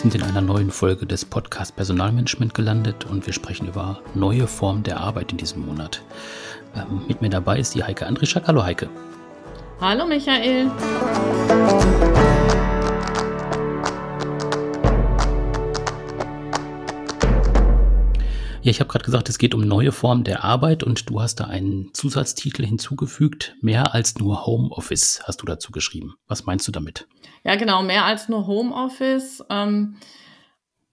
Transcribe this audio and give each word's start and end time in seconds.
sind 0.00 0.14
in 0.14 0.22
einer 0.22 0.40
neuen 0.40 0.70
Folge 0.70 1.04
des 1.04 1.26
Podcast 1.26 1.76
Personalmanagement 1.76 2.54
gelandet 2.54 3.04
und 3.04 3.26
wir 3.26 3.34
sprechen 3.34 3.68
über 3.68 4.00
neue 4.14 4.46
Formen 4.46 4.82
der 4.82 4.98
Arbeit 4.98 5.32
in 5.32 5.36
diesem 5.36 5.66
Monat. 5.66 6.00
Ähm, 6.74 7.02
mit 7.06 7.20
mir 7.20 7.28
dabei 7.28 7.58
ist 7.58 7.74
die 7.74 7.84
Heike 7.84 8.06
Andrischak. 8.06 8.48
Hallo 8.48 8.64
Heike. 8.64 8.88
Hallo 9.78 10.06
Michael. 10.06 10.70
Ja, 18.62 18.70
ich 18.70 18.80
habe 18.80 18.88
gerade 18.88 19.04
gesagt, 19.04 19.28
es 19.28 19.36
geht 19.36 19.54
um 19.54 19.60
neue 19.60 19.92
Formen 19.92 20.24
der 20.24 20.44
Arbeit 20.44 20.82
und 20.82 21.10
du 21.10 21.20
hast 21.20 21.40
da 21.40 21.44
einen 21.44 21.92
Zusatztitel 21.92 22.64
hinzugefügt. 22.64 23.54
Mehr 23.60 23.92
als 23.92 24.18
nur 24.18 24.46
Homeoffice 24.46 25.20
hast 25.24 25.42
du 25.42 25.46
dazu 25.46 25.72
geschrieben. 25.72 26.14
Was 26.26 26.46
meinst 26.46 26.66
du 26.66 26.72
damit? 26.72 27.06
Ja, 27.44 27.56
genau, 27.56 27.82
mehr 27.82 28.04
als 28.04 28.28
nur 28.28 28.46
Homeoffice. 28.46 29.44
Ähm, 29.50 29.96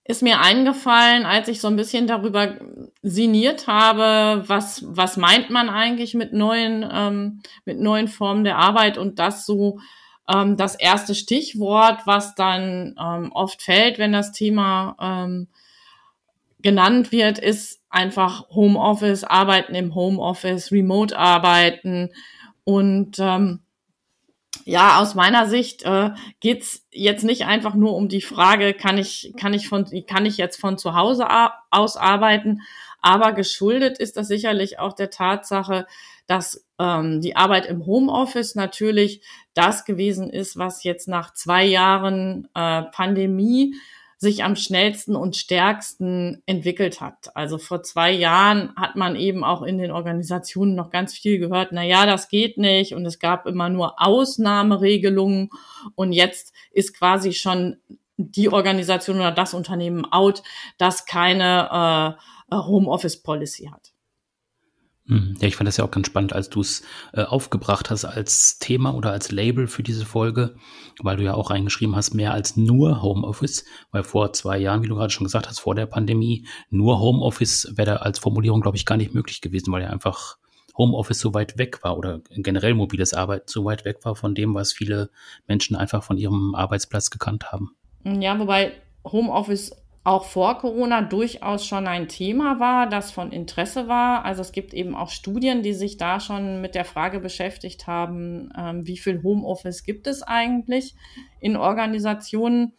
ist 0.05 0.23
mir 0.23 0.39
eingefallen, 0.39 1.25
als 1.25 1.49
ich 1.49 1.59
so 1.59 1.67
ein 1.67 1.75
bisschen 1.75 2.07
darüber 2.07 2.55
sinniert 3.01 3.67
habe, 3.67 4.43
was, 4.47 4.85
was 4.87 5.17
meint 5.17 5.49
man 5.49 5.69
eigentlich 5.69 6.13
mit 6.13 6.31
neuen, 6.31 6.87
ähm, 6.89 7.41
mit 7.65 7.79
neuen 7.79 8.07
Formen 8.07 8.45
der 8.45 8.57
Arbeit 8.57 8.97
und 8.97 9.19
das 9.19 9.45
so 9.45 9.79
ähm, 10.33 10.55
das 10.55 10.75
erste 10.75 11.13
Stichwort, 11.13 12.01
was 12.05 12.35
dann 12.35 12.95
ähm, 12.99 13.31
oft 13.33 13.61
fällt, 13.61 13.99
wenn 13.99 14.13
das 14.13 14.31
Thema 14.31 14.95
ähm, 15.01 15.47
genannt 16.61 17.11
wird, 17.11 17.37
ist 17.37 17.81
einfach 17.89 18.49
Homeoffice, 18.49 19.23
Arbeiten 19.23 19.75
im 19.75 19.93
Homeoffice, 19.93 20.71
Remote 20.71 21.17
Arbeiten. 21.17 22.09
Und 22.63 23.17
ähm, 23.19 23.59
ja, 24.67 24.99
aus 24.99 25.15
meiner 25.15 25.47
Sicht 25.47 25.83
äh, 25.83 26.11
geht's 26.41 26.85
jetzt 26.91 27.23
nicht 27.23 27.45
einfach 27.45 27.73
nur 27.73 27.95
um 27.95 28.09
die 28.09 28.21
Frage, 28.21 28.73
kann 28.73 28.97
ich, 28.97 29.33
kann 29.39 29.53
ich 29.53 29.69
von, 29.69 29.85
kann 30.07 30.25
ich 30.25 30.35
jetzt 30.35 30.59
von 30.59 30.77
zu 30.77 30.93
Hause 30.93 31.25
aus 31.71 31.95
arbeiten, 31.95 32.59
aber 33.01 33.31
geschuldet 33.31 33.97
ist 33.97 34.17
das 34.17 34.27
sicherlich 34.27 34.77
auch 34.77 34.91
der 34.91 35.09
Tatsache, 35.09 35.87
dass 36.27 36.65
ähm, 36.79 37.21
die 37.21 37.37
Arbeit 37.37 37.65
im 37.67 37.85
Homeoffice 37.85 38.55
natürlich 38.55 39.21
das 39.53 39.85
gewesen 39.85 40.29
ist, 40.29 40.57
was 40.57 40.83
jetzt 40.83 41.07
nach 41.07 41.33
zwei 41.33 41.63
Jahren 41.63 42.49
äh, 42.53 42.83
Pandemie 42.83 43.73
sich 44.17 44.43
am 44.43 44.55
schnellsten 44.55 45.15
und 45.15 45.35
stärksten 45.35 46.41
entwickelt 46.47 47.01
hat. 47.01 47.35
Also 47.35 47.59
vor 47.59 47.83
zwei 47.83 48.11
Jahren 48.11 48.75
hat 48.75 48.95
man 48.95 49.15
eben 49.15 49.43
auch 49.43 49.61
in 49.61 49.77
den 49.77 49.91
Organisationen 49.91 50.73
noch 50.73 50.89
ganz 50.89 51.13
viel 51.13 51.37
gehört, 51.37 51.69
na 51.71 51.83
ja, 51.83 52.05
das 52.07 52.27
geht 52.27 52.57
nicht 52.57 52.93
und 52.93 53.05
es 53.05 53.19
gab 53.19 53.45
immer 53.45 53.69
nur 53.69 54.01
Ausnahmeregelungen 54.01 55.51
und 55.95 56.13
jetzt 56.13 56.53
ist 56.71 56.97
quasi 56.97 57.33
schon 57.33 57.77
die 58.17 58.49
Organisation 58.49 59.17
oder 59.17 59.31
das 59.31 59.53
Unternehmen 59.53 60.05
out, 60.11 60.41
das 60.79 61.05
keine 61.05 62.17
äh, 62.51 62.55
Homeoffice 62.55 63.21
Policy 63.21 63.69
hat. 63.71 63.93
Hm. 65.07 65.35
Ja, 65.39 65.47
ich 65.47 65.55
fand 65.55 65.67
das 65.67 65.77
ja 65.77 65.85
auch 65.85 65.91
ganz 65.91 66.07
spannend, 66.07 66.33
als 66.33 66.49
du 66.49 66.59
es 66.59 66.83
äh, 67.13 67.23
aufgebracht 67.23 67.89
hast 67.89 68.03
als 68.03 68.59
Thema 68.59 68.93
oder 68.93 69.11
als 69.11 69.31
Label 69.31 69.67
für 69.67 69.83
diese 69.83 70.05
Folge, 70.05 70.55
weil 71.01 71.15
du 71.15 71.23
ja 71.23 71.33
auch 71.33 71.49
reingeschrieben 71.49 71.95
hast, 71.95 72.13
mehr 72.13 72.33
als 72.33 72.57
nur 72.57 73.01
Homeoffice, 73.01 73.63
weil 73.91 74.03
vor 74.03 74.33
zwei 74.33 74.57
Jahren, 74.57 74.83
wie 74.83 74.87
du 74.87 74.95
gerade 74.95 75.11
schon 75.11 75.23
gesagt 75.23 75.47
hast, 75.47 75.59
vor 75.59 75.75
der 75.75 75.85
Pandemie, 75.85 76.45
nur 76.69 76.99
Homeoffice 76.99 77.71
wäre 77.75 77.91
da 77.91 77.95
als 77.97 78.19
Formulierung, 78.19 78.59
glaube 78.59 78.75
ich, 78.75 78.85
gar 78.85 78.97
nicht 78.97 79.13
möglich 79.13 79.39
gewesen, 79.39 79.71
weil 79.71 79.83
ja 79.83 79.89
einfach 79.89 80.37
Homeoffice 80.77 81.19
so 81.19 81.33
weit 81.33 81.57
weg 81.57 81.83
war 81.83 81.97
oder 81.97 82.21
generell 82.29 82.73
mobiles 82.73 83.13
Arbeiten 83.13 83.47
so 83.47 83.65
weit 83.65 83.85
weg 83.85 84.03
war 84.03 84.15
von 84.15 84.35
dem, 84.35 84.53
was 84.55 84.73
viele 84.73 85.09
Menschen 85.47 85.75
einfach 85.75 86.03
von 86.03 86.17
ihrem 86.17 86.53
Arbeitsplatz 86.53 87.09
gekannt 87.09 87.51
haben. 87.51 87.75
Ja, 88.03 88.37
wobei 88.39 88.73
Homeoffice 89.05 89.71
auch 90.07 90.23
vor 90.23 90.57
Corona 90.59 91.01
durchaus 91.01 91.65
schon 91.65 91.85
ein 91.85 92.07
Thema 92.07 92.61
war, 92.61 92.87
das 92.87 93.11
von 93.11 93.33
Interesse 93.33 93.89
war. 93.89 94.23
Also 94.23 94.41
es 94.41 94.53
gibt 94.53 94.73
eben 94.73 94.95
auch 94.95 95.09
Studien, 95.09 95.63
die 95.63 95.73
sich 95.73 95.97
da 95.97 96.21
schon 96.21 96.61
mit 96.61 96.75
der 96.75 96.85
Frage 96.85 97.19
beschäftigt 97.19 97.87
haben, 97.87 98.49
ähm, 98.57 98.87
wie 98.87 98.97
viel 98.97 99.21
Homeoffice 99.21 99.83
gibt 99.83 100.07
es 100.07 100.23
eigentlich 100.23 100.95
in 101.41 101.57
Organisationen. 101.57 102.71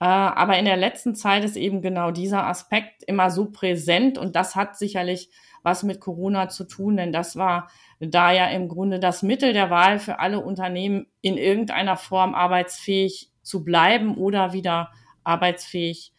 Äh, 0.00 0.06
aber 0.06 0.58
in 0.58 0.64
der 0.64 0.78
letzten 0.78 1.14
Zeit 1.14 1.44
ist 1.44 1.58
eben 1.58 1.82
genau 1.82 2.10
dieser 2.10 2.46
Aspekt 2.46 3.02
immer 3.02 3.30
so 3.30 3.50
präsent 3.50 4.16
und 4.16 4.34
das 4.34 4.56
hat 4.56 4.78
sicherlich 4.78 5.28
was 5.62 5.82
mit 5.82 6.00
Corona 6.00 6.48
zu 6.48 6.64
tun, 6.64 6.96
denn 6.96 7.12
das 7.12 7.36
war 7.36 7.68
da 8.00 8.32
ja 8.32 8.46
im 8.46 8.68
Grunde 8.68 8.98
das 8.98 9.22
Mittel 9.22 9.52
der 9.52 9.68
Wahl 9.68 9.98
für 9.98 10.20
alle 10.20 10.40
Unternehmen, 10.40 11.06
in 11.20 11.36
irgendeiner 11.36 11.98
Form 11.98 12.34
arbeitsfähig 12.34 13.30
zu 13.42 13.62
bleiben 13.62 14.16
oder 14.16 14.54
wieder 14.54 14.90
arbeitsfähig 15.22 16.14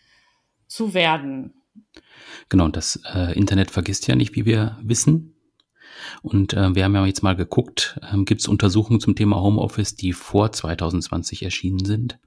zu 0.68 0.94
werden. 0.94 1.54
Genau, 2.50 2.68
das 2.68 3.02
äh, 3.14 3.38
Internet 3.38 3.72
vergisst 3.72 4.08
ja 4.08 4.16
nicht, 4.16 4.36
wie 4.36 4.46
wir 4.46 4.78
wissen. 4.82 5.34
Und 6.22 6.54
äh, 6.54 6.76
wir 6.76 6.84
haben 6.84 6.96
ja 6.96 7.06
jetzt 7.06 7.24
mal 7.24 7.36
geguckt, 7.36 8.00
ähm, 8.12 8.26
gibt 8.26 8.42
es 8.42 8.48
Untersuchungen 8.48 9.00
zum 9.00 9.16
Thema 9.16 9.42
Homeoffice, 9.42 9.96
die 9.96 10.14
vor 10.14 10.52
2020 10.52 11.44
erschienen 11.44 11.84
sind. 11.84 12.20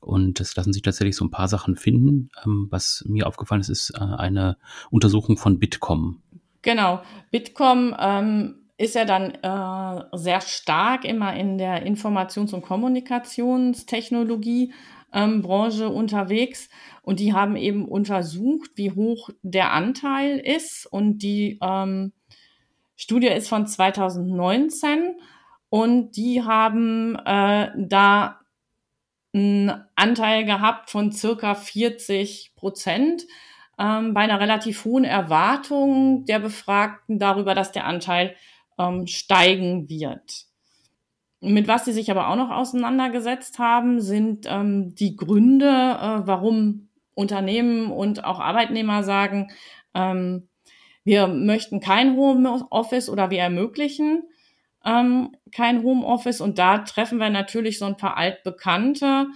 Und 0.00 0.40
es 0.40 0.54
lassen 0.56 0.72
sich 0.72 0.82
tatsächlich 0.82 1.16
so 1.16 1.24
ein 1.24 1.30
paar 1.30 1.48
Sachen 1.48 1.76
finden. 1.76 2.30
Ähm, 2.44 2.68
was 2.70 3.04
mir 3.06 3.26
aufgefallen 3.26 3.60
ist, 3.60 3.68
ist 3.68 3.90
äh, 3.94 4.00
eine 4.00 4.56
Untersuchung 4.90 5.36
von 5.36 5.58
Bitkom. 5.58 6.22
Genau, 6.62 7.02
Bitkom 7.30 7.94
ähm, 7.98 8.57
ist 8.78 8.94
ja 8.94 9.04
dann 9.04 9.34
äh, 9.34 10.04
sehr 10.16 10.40
stark 10.40 11.04
immer 11.04 11.34
in 11.34 11.58
der 11.58 11.84
Informations- 11.84 12.54
und 12.54 12.62
Kommunikationstechnologie 12.62 14.72
ähm, 15.12 15.42
Branche 15.42 15.88
unterwegs. 15.88 16.68
Und 17.02 17.20
die 17.20 17.34
haben 17.34 17.56
eben 17.56 17.86
untersucht, 17.86 18.70
wie 18.76 18.92
hoch 18.92 19.30
der 19.42 19.72
Anteil 19.72 20.38
ist. 20.38 20.86
Und 20.86 21.18
die 21.18 21.58
ähm, 21.60 22.12
Studie 22.94 23.26
ist 23.26 23.48
von 23.48 23.66
2019 23.66 25.16
und 25.70 26.16
die 26.16 26.44
haben 26.44 27.16
äh, 27.24 27.70
da 27.76 28.40
einen 29.34 29.84
Anteil 29.96 30.44
gehabt 30.44 30.90
von 30.90 31.12
circa 31.12 31.54
40 31.54 32.52
Prozent 32.56 33.24
ähm, 33.78 34.14
bei 34.14 34.22
einer 34.22 34.40
relativ 34.40 34.84
hohen 34.84 35.04
Erwartung 35.04 36.24
der 36.24 36.40
Befragten 36.40 37.18
darüber, 37.18 37.54
dass 37.54 37.72
der 37.72 37.84
Anteil 37.84 38.34
ähm, 38.78 39.06
steigen 39.06 39.88
wird. 39.88 40.46
Mit 41.40 41.68
was 41.68 41.84
sie 41.84 41.92
sich 41.92 42.10
aber 42.10 42.28
auch 42.28 42.36
noch 42.36 42.50
auseinandergesetzt 42.50 43.58
haben, 43.58 44.00
sind 44.00 44.46
ähm, 44.48 44.94
die 44.94 45.16
Gründe, 45.16 45.66
äh, 45.66 46.26
warum 46.26 46.88
Unternehmen 47.14 47.90
und 47.90 48.24
auch 48.24 48.40
Arbeitnehmer 48.40 49.02
sagen, 49.02 49.50
ähm, 49.94 50.48
wir 51.04 51.26
möchten 51.26 51.80
kein 51.80 52.16
Homeoffice 52.16 53.08
oder 53.08 53.30
wir 53.30 53.38
ermöglichen 53.38 54.24
ähm, 54.84 55.34
kein 55.54 55.82
Homeoffice. 55.82 56.40
Und 56.40 56.58
da 56.58 56.78
treffen 56.78 57.18
wir 57.18 57.30
natürlich 57.30 57.78
so 57.78 57.84
ein 57.84 57.96
paar 57.96 58.16
Altbekannte, 58.16 59.26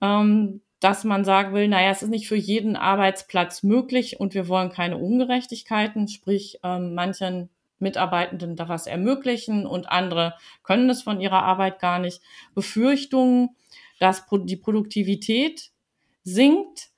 ähm, 0.00 0.62
dass 0.80 1.04
man 1.04 1.24
sagen 1.24 1.54
will, 1.54 1.68
naja, 1.68 1.90
es 1.90 2.02
ist 2.02 2.10
nicht 2.10 2.28
für 2.28 2.36
jeden 2.36 2.76
Arbeitsplatz 2.76 3.62
möglich 3.62 4.20
und 4.20 4.34
wir 4.34 4.48
wollen 4.48 4.70
keine 4.70 4.98
Ungerechtigkeiten, 4.98 6.08
sprich 6.08 6.58
ähm, 6.62 6.94
manchen 6.94 7.48
Mitarbeitenden 7.78 8.56
da 8.56 8.68
was 8.68 8.86
ermöglichen 8.86 9.66
und 9.66 9.88
andere 9.90 10.34
können 10.62 10.88
es 10.90 11.02
von 11.02 11.20
ihrer 11.20 11.42
Arbeit 11.42 11.78
gar 11.78 11.98
nicht. 11.98 12.22
Befürchtungen, 12.54 13.50
dass 13.98 14.24
die 14.30 14.56
Produktivität 14.56 15.70
sinkt, 16.22 16.90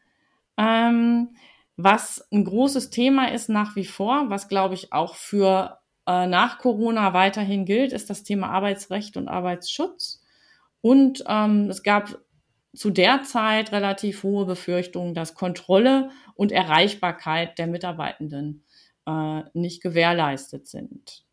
ähm, 0.56 1.36
was 1.76 2.26
ein 2.32 2.44
großes 2.44 2.90
Thema 2.90 3.30
ist 3.32 3.48
nach 3.48 3.76
wie 3.76 3.84
vor, 3.84 4.30
was 4.30 4.48
glaube 4.48 4.74
ich 4.74 4.92
auch 4.92 5.14
für 5.14 5.78
äh, 6.06 6.26
nach 6.26 6.58
Corona 6.58 7.12
weiterhin 7.12 7.64
gilt, 7.64 7.92
ist 7.92 8.10
das 8.10 8.24
Thema 8.24 8.50
Arbeitsrecht 8.50 9.16
und 9.16 9.28
Arbeitsschutz. 9.28 10.20
Und 10.80 11.22
ähm, 11.28 11.68
es 11.70 11.82
gab 11.82 12.18
zu 12.74 12.90
der 12.90 13.22
Zeit 13.22 13.72
relativ 13.72 14.22
hohe 14.22 14.46
Befürchtungen, 14.46 15.14
dass 15.14 15.34
Kontrolle 15.34 16.10
und 16.34 16.52
Erreichbarkeit 16.52 17.58
der 17.58 17.66
Mitarbeitenden 17.66 18.64
äh, 19.08 19.42
nicht 19.54 19.82
gewährleistet 19.82 20.66
sind. 20.66 21.24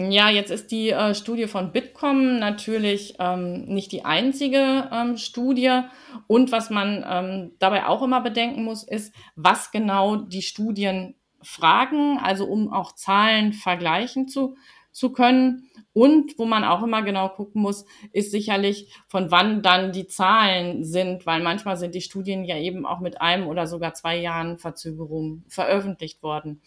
Ja, 0.00 0.30
jetzt 0.30 0.52
ist 0.52 0.70
die 0.70 0.90
äh, 0.90 1.12
Studie 1.12 1.48
von 1.48 1.72
Bitkom 1.72 2.38
natürlich 2.38 3.16
ähm, 3.18 3.64
nicht 3.64 3.90
die 3.90 4.04
einzige 4.04 4.88
ähm, 4.92 5.16
Studie. 5.16 5.80
Und 6.28 6.52
was 6.52 6.70
man 6.70 7.04
ähm, 7.08 7.52
dabei 7.58 7.86
auch 7.86 8.02
immer 8.02 8.20
bedenken 8.20 8.62
muss, 8.62 8.84
ist, 8.84 9.12
was 9.34 9.72
genau 9.72 10.14
die 10.14 10.42
Studien 10.42 11.16
fragen, 11.42 12.18
also 12.18 12.44
um 12.44 12.72
auch 12.72 12.94
Zahlen 12.94 13.52
vergleichen 13.52 14.28
zu, 14.28 14.56
zu 14.92 15.12
können. 15.12 15.68
Und 15.92 16.38
wo 16.38 16.44
man 16.44 16.62
auch 16.62 16.84
immer 16.84 17.02
genau 17.02 17.28
gucken 17.28 17.60
muss, 17.60 17.84
ist 18.12 18.30
sicherlich, 18.30 18.94
von 19.08 19.32
wann 19.32 19.62
dann 19.62 19.90
die 19.90 20.06
Zahlen 20.06 20.84
sind, 20.84 21.26
weil 21.26 21.42
manchmal 21.42 21.76
sind 21.76 21.96
die 21.96 22.02
Studien 22.02 22.44
ja 22.44 22.56
eben 22.56 22.86
auch 22.86 23.00
mit 23.00 23.20
einem 23.20 23.48
oder 23.48 23.66
sogar 23.66 23.94
zwei 23.94 24.16
Jahren 24.16 24.58
Verzögerung 24.58 25.42
veröffentlicht 25.48 26.22
worden. 26.22 26.62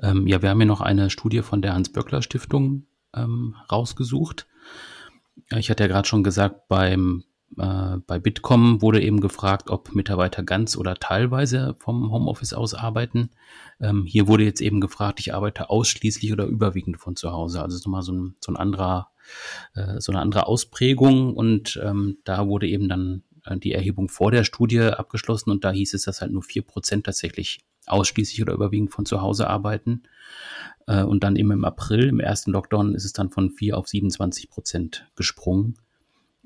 Ähm, 0.00 0.26
ja, 0.26 0.42
wir 0.42 0.50
haben 0.50 0.58
hier 0.58 0.66
noch 0.66 0.80
eine 0.80 1.10
Studie 1.10 1.42
von 1.42 1.62
der 1.62 1.74
Hans-Böckler-Stiftung 1.74 2.86
ähm, 3.14 3.54
rausgesucht. 3.70 4.46
Ich 5.56 5.70
hatte 5.70 5.84
ja 5.84 5.88
gerade 5.88 6.08
schon 6.08 6.24
gesagt, 6.24 6.68
beim 6.68 7.24
äh, 7.58 7.96
bei 8.06 8.18
Bitkom 8.18 8.82
wurde 8.82 9.00
eben 9.00 9.20
gefragt, 9.20 9.70
ob 9.70 9.94
Mitarbeiter 9.94 10.42
ganz 10.42 10.76
oder 10.76 10.96
teilweise 10.96 11.74
vom 11.78 12.10
Homeoffice 12.10 12.52
aus 12.52 12.74
arbeiten. 12.74 13.30
Ähm, 13.80 14.04
hier 14.04 14.28
wurde 14.28 14.44
jetzt 14.44 14.60
eben 14.60 14.80
gefragt, 14.80 15.20
ich 15.20 15.34
arbeite 15.34 15.70
ausschließlich 15.70 16.32
oder 16.32 16.46
überwiegend 16.46 16.98
von 16.98 17.16
zu 17.16 17.32
Hause. 17.32 17.62
Also 17.62 17.76
ist 17.76 17.86
nochmal 17.86 18.02
so 18.02 18.12
ein, 18.12 18.36
so 18.40 18.52
ein 18.52 18.56
anderer, 18.56 19.10
äh, 19.74 20.00
so 20.00 20.12
eine 20.12 20.20
andere 20.20 20.46
Ausprägung. 20.46 21.34
Und 21.34 21.80
ähm, 21.82 22.18
da 22.24 22.46
wurde 22.48 22.68
eben 22.68 22.88
dann 22.88 23.22
äh, 23.44 23.56
die 23.58 23.72
Erhebung 23.72 24.08
vor 24.08 24.30
der 24.30 24.44
Studie 24.44 24.80
abgeschlossen 24.80 25.50
und 25.50 25.64
da 25.64 25.70
hieß 25.70 25.94
es, 25.94 26.02
dass 26.02 26.20
halt 26.20 26.32
nur 26.32 26.42
vier 26.42 26.62
Prozent 26.62 27.06
tatsächlich 27.06 27.60
ausschließlich 27.86 28.42
oder 28.42 28.54
überwiegend 28.54 28.90
von 28.90 29.06
zu 29.06 29.20
Hause 29.20 29.48
arbeiten. 29.48 30.02
Äh, 30.86 31.02
und 31.02 31.24
dann 31.24 31.36
eben 31.36 31.50
im 31.50 31.64
April, 31.64 32.08
im 32.08 32.20
ersten 32.20 32.52
Lockdown, 32.52 32.94
ist 32.94 33.04
es 33.04 33.12
dann 33.12 33.30
von 33.30 33.50
vier 33.50 33.76
auf 33.76 33.88
27 33.88 34.50
Prozent 34.50 35.06
gesprungen. 35.16 35.76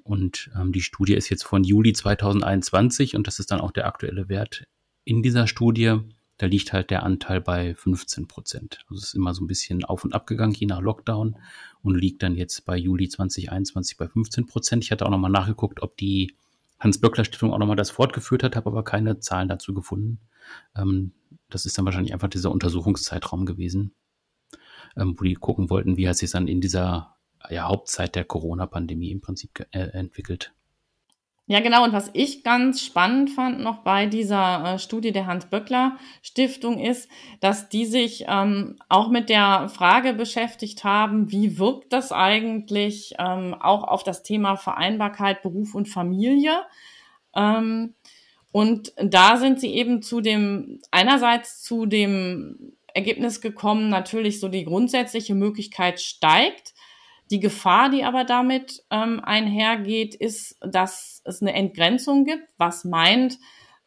Und 0.02 0.50
ähm, 0.58 0.72
die 0.72 0.82
Studie 0.82 1.14
ist 1.14 1.28
jetzt 1.28 1.44
von 1.44 1.62
Juli 1.62 1.92
2021 1.92 3.16
und 3.16 3.26
das 3.26 3.38
ist 3.38 3.50
dann 3.50 3.60
auch 3.60 3.70
der 3.70 3.86
aktuelle 3.86 4.28
Wert 4.28 4.64
in 5.04 5.22
dieser 5.22 5.46
Studie. 5.46 5.98
Da 6.38 6.46
liegt 6.46 6.72
halt 6.72 6.90
der 6.90 7.02
Anteil 7.02 7.40
bei 7.42 7.74
15 7.74 8.26
Prozent. 8.26 8.78
Also 8.88 8.98
es 8.98 9.08
ist 9.08 9.14
immer 9.14 9.34
so 9.34 9.44
ein 9.44 9.46
bisschen 9.46 9.84
auf 9.84 10.04
und 10.04 10.14
ab 10.14 10.26
gegangen, 10.26 10.54
je 10.54 10.66
nach 10.66 10.80
Lockdown 10.80 11.36
und 11.82 11.94
liegt 11.94 12.22
dann 12.22 12.34
jetzt 12.34 12.64
bei 12.64 12.76
Juli 12.76 13.08
2021 13.08 13.98
bei 13.98 14.08
15 14.08 14.46
Prozent. 14.46 14.84
Ich 14.84 14.90
hatte 14.90 15.04
auch 15.04 15.10
nochmal 15.10 15.30
nachgeguckt, 15.30 15.82
ob 15.82 15.98
die 15.98 16.34
Hans-Böckler-Stiftung 16.80 17.52
auch 17.52 17.58
nochmal 17.58 17.76
das 17.76 17.90
fortgeführt 17.90 18.42
hat, 18.42 18.56
habe 18.56 18.70
aber 18.70 18.84
keine 18.84 19.20
Zahlen 19.20 19.48
dazu 19.48 19.74
gefunden. 19.74 20.18
Ähm, 20.74 21.12
das 21.50 21.66
ist 21.66 21.76
dann 21.76 21.84
wahrscheinlich 21.84 22.12
einfach 22.12 22.28
dieser 22.28 22.50
Untersuchungszeitraum 22.50 23.46
gewesen, 23.46 23.94
ähm, 24.96 25.14
wo 25.18 25.24
die 25.24 25.34
gucken 25.34 25.70
wollten, 25.70 25.96
wie 25.96 26.08
hat 26.08 26.16
sich 26.16 26.30
dann 26.30 26.48
in 26.48 26.60
dieser 26.60 27.16
ja, 27.48 27.68
Hauptzeit 27.68 28.14
der 28.14 28.24
Corona-Pandemie 28.24 29.10
im 29.10 29.20
Prinzip 29.20 29.66
äh, 29.72 29.78
entwickelt. 29.78 30.52
Ja, 31.50 31.58
genau. 31.58 31.82
Und 31.82 31.92
was 31.92 32.10
ich 32.12 32.44
ganz 32.44 32.80
spannend 32.80 33.30
fand 33.30 33.58
noch 33.58 33.78
bei 33.78 34.06
dieser 34.06 34.74
äh, 34.74 34.78
Studie 34.78 35.10
der 35.10 35.26
Hans-Böckler-Stiftung 35.26 36.78
ist, 36.78 37.08
dass 37.40 37.68
die 37.68 37.86
sich 37.86 38.26
ähm, 38.28 38.76
auch 38.88 39.08
mit 39.08 39.28
der 39.28 39.68
Frage 39.68 40.12
beschäftigt 40.12 40.84
haben, 40.84 41.32
wie 41.32 41.58
wirkt 41.58 41.92
das 41.92 42.12
eigentlich 42.12 43.14
ähm, 43.18 43.56
auch 43.58 43.82
auf 43.82 44.04
das 44.04 44.22
Thema 44.22 44.54
Vereinbarkeit 44.54 45.42
Beruf 45.42 45.74
und 45.74 45.88
Familie. 45.88 46.52
Ähm, 47.34 47.94
und 48.52 48.92
da 48.96 49.36
sind 49.36 49.60
sie 49.60 49.74
eben 49.74 50.02
zu 50.02 50.20
dem, 50.20 50.80
einerseits 50.90 51.62
zu 51.62 51.86
dem 51.86 52.72
Ergebnis 52.92 53.40
gekommen, 53.40 53.88
natürlich 53.88 54.40
so 54.40 54.48
die 54.48 54.64
grundsätzliche 54.64 55.34
Möglichkeit 55.34 56.00
steigt, 56.00 56.74
die 57.30 57.38
Gefahr, 57.40 57.90
die 57.90 58.02
aber 58.02 58.24
damit 58.24 58.82
ähm, 58.90 59.20
einhergeht, 59.22 60.16
ist, 60.16 60.58
dass 60.60 61.22
es 61.24 61.40
eine 61.40 61.54
Entgrenzung 61.54 62.24
gibt, 62.24 62.48
was 62.58 62.84
meint, 62.84 63.38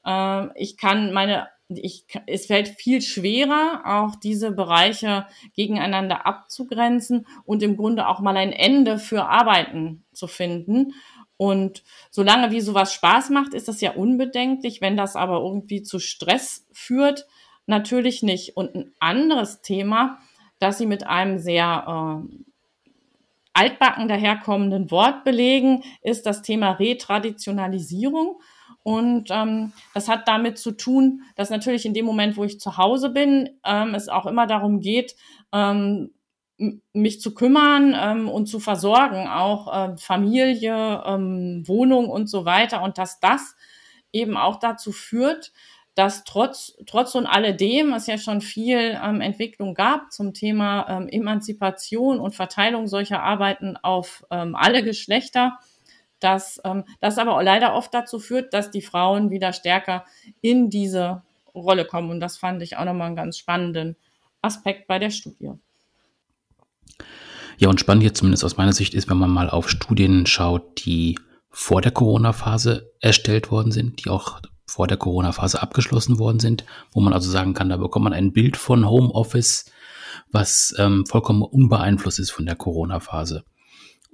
äh, 0.06 0.48
ich 0.62 0.77
kann 0.77 1.12
meine, 1.12 1.50
ich, 1.68 2.06
es 2.27 2.45
fällt 2.45 2.69
viel 2.69 3.01
schwerer, 3.01 3.81
auch 3.86 4.15
diese 4.15 4.51
Bereiche 4.51 5.27
gegeneinander 5.56 6.25
abzugrenzen 6.25 7.27
und 7.45 7.63
im 7.63 7.75
Grunde 7.75 8.07
auch 8.07 8.19
mal 8.19 8.38
ein 8.38 8.54
Ende 8.54 8.98
für 8.98 9.25
Arbeiten 9.25 10.06
zu 10.13 10.27
finden. 10.27 10.94
Und 11.38 11.84
solange 12.12 12.52
wie 12.52 12.62
sowas 12.62 12.94
Spaß 12.94 13.30
macht, 13.30 13.54
ist 13.54 13.68
das 13.68 13.82
ja 13.82 13.92
unbedenklich. 13.92 14.82
Wenn 14.82 14.98
das 14.98 15.16
aber 15.16 15.40
irgendwie 15.40 15.82
zu 15.82 16.00
Stress 16.00 16.68
führt, 16.72 17.26
natürlich 17.66 18.24
nicht. 18.24 18.56
Und 18.56 18.76
ein 18.76 18.94
anderes 19.00 19.62
Thema, 19.62 20.20
das 20.60 20.78
sie 20.78 20.86
mit 20.86 21.06
einem 21.06 21.40
sehr 21.40 22.24
äh, 22.24 22.44
altbacken 23.54 24.08
daherkommenden 24.08 24.92
Wort 24.92 25.24
belegen, 25.24 25.84
ist 26.02 26.26
das 26.26 26.42
Thema 26.42 26.72
Retraditionalisierung. 26.72 28.42
Und 28.84 29.30
ähm, 29.32 29.72
das 29.94 30.10
hat 30.10 30.28
damit 30.28 30.58
zu 30.58 30.72
tun, 30.72 31.22
dass 31.36 31.50
natürlich 31.50 31.86
in 31.86 31.94
dem 31.94 32.06
Moment, 32.06 32.36
wo 32.36 32.44
ich 32.44 32.60
zu 32.60 32.78
Hause 32.78 33.10
bin, 33.10 33.50
ähm, 33.64 33.96
es 33.96 34.10
auch 34.10 34.26
immer 34.26 34.46
darum 34.46 34.82
geht, 34.82 35.16
ähm, 35.54 36.12
mich 36.94 37.21
zu 37.21 37.33
kümmern 37.33 37.95
ähm, 37.98 38.30
und 38.30 38.48
zu 38.48 38.60
versorgen, 38.60 39.27
auch 39.27 39.74
äh, 39.74 39.98
Familie, 39.98 41.04
ähm, 41.06 41.63
Wohnung 41.65 42.10
und 42.10 42.27
so 42.30 42.45
weiter. 42.45 42.83
Und 42.83 42.98
dass 42.98 43.19
das 43.19 43.56
eben 44.12 44.38
auch 44.38 44.57
dazu 44.57 44.92
führt, 44.92 45.51
dass 45.95 46.24
trotz, 46.24 46.75
trotz 46.88 47.13
und 47.15 47.27
alledem 47.27 47.94
es 47.94 48.07
ja 48.07 48.18
schon 48.18 48.42
viel 48.42 49.00
ähm, 49.04 49.21
Entwicklung 49.21 49.75
gab 49.75 50.12
zum 50.12 50.33
Thema 50.33 50.88
ähm, 50.89 51.07
Emanzipation 51.07 52.19
und 52.19 52.36
Verteilung 52.36 52.88
solcher 52.88 53.21
Arbeiten 53.21 53.77
auf 53.77 54.25
ähm, 54.31 54.56
alle 54.56 54.83
Geschlechter, 54.83 55.60
dass 56.19 56.60
ähm, 56.63 56.86
das 57.00 57.18
aber 57.18 57.42
leider 57.44 57.75
oft 57.75 57.94
dazu 57.94 58.19
führt, 58.19 58.54
dass 58.54 58.71
die 58.71 58.81
Frauen 58.81 59.30
wieder 59.30 59.54
stärker 59.54 60.06
in 60.42 60.69
diese 60.69 61.24
Rolle 61.54 61.86
kommen. 61.86 62.10
Und 62.10 62.19
das 62.19 62.38
fand 62.38 62.62
ich 62.63 62.77
auch 62.77 62.86
nochmal 62.86 63.07
einen 63.07 63.15
ganz 63.15 63.38
spannenden 63.38 63.95
Aspekt 64.42 64.88
bei 64.88 64.98
der 64.98 65.12
Studie. 65.12 65.51
Ja, 67.58 67.70
und 67.70 67.80
spannend 67.80 68.04
jetzt 68.04 68.18
zumindest 68.18 68.44
aus 68.44 68.58
meiner 68.58 68.74
Sicht 68.74 68.94
ist, 68.94 69.10
wenn 69.10 69.18
man 69.18 69.30
mal 69.30 69.50
auf 69.50 69.70
Studien 69.70 70.26
schaut, 70.26 70.86
die 70.86 71.18
vor 71.50 71.82
der 71.82 71.92
Corona-Phase 71.92 72.92
erstellt 73.00 73.52
worden 73.52 73.72
sind, 73.72 74.04
die 74.04 74.10
auch 74.10 74.40
vor 74.66 74.88
der 74.88 74.98
Corona-Phase 74.98 75.62
abgeschlossen 75.62 76.18
worden 76.18 76.40
sind, 76.40 76.66
wo 76.92 77.00
man 77.00 77.14
also 77.14 77.30
sagen 77.30 77.54
kann, 77.54 77.70
da 77.70 77.78
bekommt 77.78 78.06
man 78.06 78.14
ein 78.14 78.34
Bild 78.34 78.58
von 78.58 78.90
Homeoffice, 78.90 79.72
was 80.32 80.74
ähm, 80.80 81.06
vollkommen 81.06 81.44
unbeeinflusst 81.44 82.20
ist 82.20 82.32
von 82.32 82.46
der 82.46 82.56
Corona-Phase. 82.56 83.44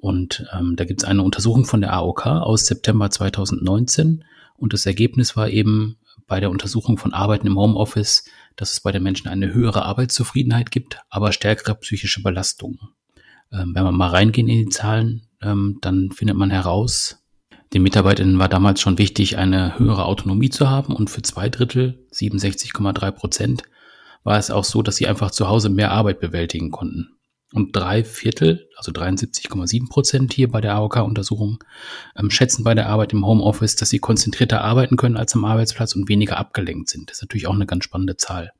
Und 0.01 0.45
ähm, 0.57 0.75
da 0.75 0.85
gibt 0.85 1.01
es 1.01 1.07
eine 1.07 1.23
Untersuchung 1.23 1.65
von 1.65 1.81
der 1.81 1.93
AOK 1.93 2.25
aus 2.25 2.65
September 2.65 3.09
2019 3.09 4.23
und 4.57 4.73
das 4.73 4.85
Ergebnis 4.85 5.35
war 5.35 5.49
eben 5.49 5.97
bei 6.29 6.39
der 6.39 6.49
Untersuchung 6.49 6.97
von 6.97 7.13
Arbeiten 7.13 7.47
im 7.47 7.57
Homeoffice, 7.57 8.23
dass 8.55 8.71
es 8.71 8.79
bei 8.79 8.93
den 8.93 9.03
Menschen 9.03 9.27
eine 9.27 9.53
höhere 9.53 9.83
Arbeitszufriedenheit 9.83 10.71
gibt, 10.71 10.99
aber 11.09 11.33
stärkere 11.33 11.75
psychische 11.75 12.23
Belastungen. 12.23 12.79
Ähm, 13.51 13.73
wenn 13.75 13.83
wir 13.83 13.91
mal 13.91 14.09
reingehen 14.09 14.47
in 14.47 14.65
die 14.65 14.69
Zahlen, 14.69 15.27
ähm, 15.41 15.79
dann 15.81 16.11
findet 16.11 16.37
man 16.37 16.51
heraus, 16.51 17.21
den 17.73 17.83
Mitarbeiterinnen 17.83 18.39
war 18.39 18.49
damals 18.49 18.81
schon 18.81 18.97
wichtig, 18.97 19.37
eine 19.37 19.77
höhere 19.77 20.05
Autonomie 20.05 20.49
zu 20.49 20.69
haben 20.69 20.95
und 20.95 21.09
für 21.09 21.21
zwei 21.21 21.49
Drittel, 21.49 22.05
67,3 22.11 23.11
Prozent, 23.11 23.63
war 24.23 24.37
es 24.37 24.49
auch 24.49 24.63
so, 24.63 24.81
dass 24.81 24.95
sie 24.95 25.07
einfach 25.07 25.31
zu 25.31 25.47
Hause 25.47 25.69
mehr 25.69 25.91
Arbeit 25.91 26.19
bewältigen 26.19 26.71
konnten. 26.71 27.18
Und 27.51 27.75
drei 27.75 28.03
Viertel, 28.03 28.69
also 28.77 28.91
73,7 28.91 29.89
Prozent 29.89 30.33
hier 30.33 30.49
bei 30.49 30.61
der 30.61 30.75
AOK-Untersuchung, 30.75 31.63
ähm, 32.15 32.29
schätzen 32.29 32.63
bei 32.63 32.75
der 32.75 32.87
Arbeit 32.87 33.13
im 33.13 33.25
Homeoffice, 33.25 33.75
dass 33.75 33.89
sie 33.89 33.99
konzentrierter 33.99 34.61
arbeiten 34.61 34.97
können 34.97 35.17
als 35.17 35.33
am 35.33 35.45
Arbeitsplatz 35.45 35.95
und 35.95 36.09
weniger 36.09 36.37
abgelenkt 36.37 36.89
sind. 36.89 37.09
Das 37.09 37.17
ist 37.17 37.23
natürlich 37.23 37.47
auch 37.47 37.55
eine 37.55 37.65
ganz 37.65 37.85
spannende 37.85 38.17
Zahl. 38.17 38.51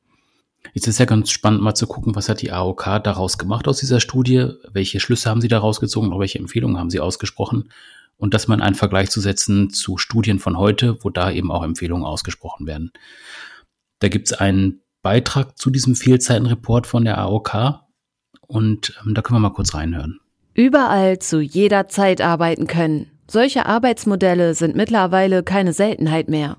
Jetzt 0.74 0.88
ist 0.88 1.00
ja 1.00 1.05
ganz 1.05 1.29
spannend 1.29 1.62
mal 1.62 1.75
zu 1.75 1.88
gucken, 1.88 2.15
was 2.15 2.29
hat 2.29 2.41
die 2.41 2.51
AOK 2.51 3.01
daraus 3.03 3.38
gemacht 3.38 3.67
aus 3.67 3.79
dieser 3.79 4.00
Studie, 4.00 4.53
welche 4.72 5.00
Schlüsse 5.00 5.29
haben 5.29 5.41
sie 5.41 5.48
daraus 5.48 5.79
gezogen, 5.79 6.08
oder 6.08 6.19
welche 6.19 6.39
Empfehlungen 6.39 6.77
haben 6.77 6.89
sie 6.89 7.00
ausgesprochen 7.00 7.69
und 8.17 8.34
das 8.34 8.48
mal 8.48 8.55
in 8.55 8.62
einen 8.62 8.75
Vergleich 8.75 9.10
zu 9.10 9.22
setzen 9.22 9.69
zu 9.69 9.98
Studien 9.98 10.39
von 10.39 10.58
heute, 10.58 10.98
wo 11.01 11.10
da 11.10 11.31
eben 11.31 11.51
auch 11.51 11.63
Empfehlungen 11.63 12.05
ausgesprochen 12.05 12.67
werden. 12.67 12.91
Da 14.00 14.10
gibt 14.10 14.27
es 14.27 14.34
einen 14.34 14.81
Beitrag 15.01 15.58
zu 15.58 15.69
diesem 15.69 15.96
Fehlzeitenreport 15.96 16.88
von 16.88 17.05
der 17.05 17.17
AOK 17.19 17.79
und 18.50 19.00
ähm, 19.06 19.13
da 19.13 19.22
können 19.22 19.38
wir 19.38 19.48
mal 19.50 19.53
kurz 19.53 19.74
reinhören. 19.74 20.20
Überall 20.53 21.20
zu 21.20 21.39
jeder 21.39 21.88
Zeit 21.88 22.20
arbeiten 22.20 22.68
können. 22.68 23.10
Solche 23.27 23.65
Arbeitsmodelle 23.65 24.56
sind 24.56 24.75
mittlerweile 24.75 25.44
keine 25.44 25.72
Seltenheit 25.72 26.27
mehr. 26.27 26.58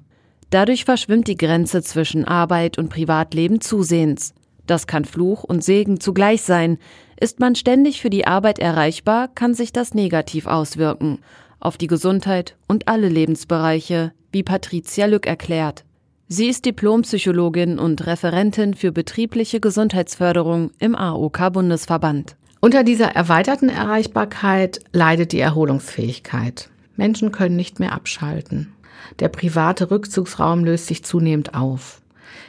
Dadurch 0.48 0.84
verschwimmt 0.84 1.28
die 1.28 1.36
Grenze 1.36 1.82
zwischen 1.82 2.24
Arbeit 2.24 2.78
und 2.78 2.88
Privatleben 2.88 3.60
zusehends. 3.60 4.34
Das 4.66 4.86
kann 4.86 5.04
Fluch 5.04 5.44
und 5.44 5.62
Segen 5.62 6.00
zugleich 6.00 6.42
sein. 6.42 6.78
Ist 7.20 7.40
man 7.40 7.54
ständig 7.54 8.00
für 8.00 8.10
die 8.10 8.26
Arbeit 8.26 8.58
erreichbar, 8.58 9.28
kann 9.28 9.52
sich 9.52 9.72
das 9.72 9.92
negativ 9.92 10.46
auswirken 10.46 11.18
auf 11.60 11.76
die 11.76 11.86
Gesundheit 11.86 12.56
und 12.66 12.88
alle 12.88 13.08
Lebensbereiche, 13.08 14.12
wie 14.32 14.42
Patricia 14.42 15.06
Lück 15.06 15.26
erklärt. 15.26 15.84
Sie 16.32 16.46
ist 16.46 16.64
Diplompsychologin 16.64 17.80
und 17.80 18.06
Referentin 18.06 18.74
für 18.74 18.92
betriebliche 18.92 19.58
Gesundheitsförderung 19.58 20.70
im 20.78 20.94
AOK-Bundesverband. 20.94 22.36
Unter 22.60 22.84
dieser 22.84 23.16
erweiterten 23.16 23.68
Erreichbarkeit 23.68 24.78
leidet 24.92 25.32
die 25.32 25.40
Erholungsfähigkeit. 25.40 26.70
Menschen 26.94 27.32
können 27.32 27.56
nicht 27.56 27.80
mehr 27.80 27.92
abschalten. 27.92 28.72
Der 29.18 29.26
private 29.26 29.90
Rückzugsraum 29.90 30.64
löst 30.64 30.86
sich 30.86 31.04
zunehmend 31.04 31.54
auf. 31.54 32.00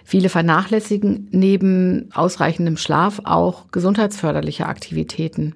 Viele 0.04 0.30
vernachlässigen 0.30 1.28
neben 1.32 2.10
ausreichendem 2.14 2.78
Schlaf 2.78 3.22
auch 3.24 3.72
gesundheitsförderliche 3.72 4.68
Aktivitäten. 4.68 5.56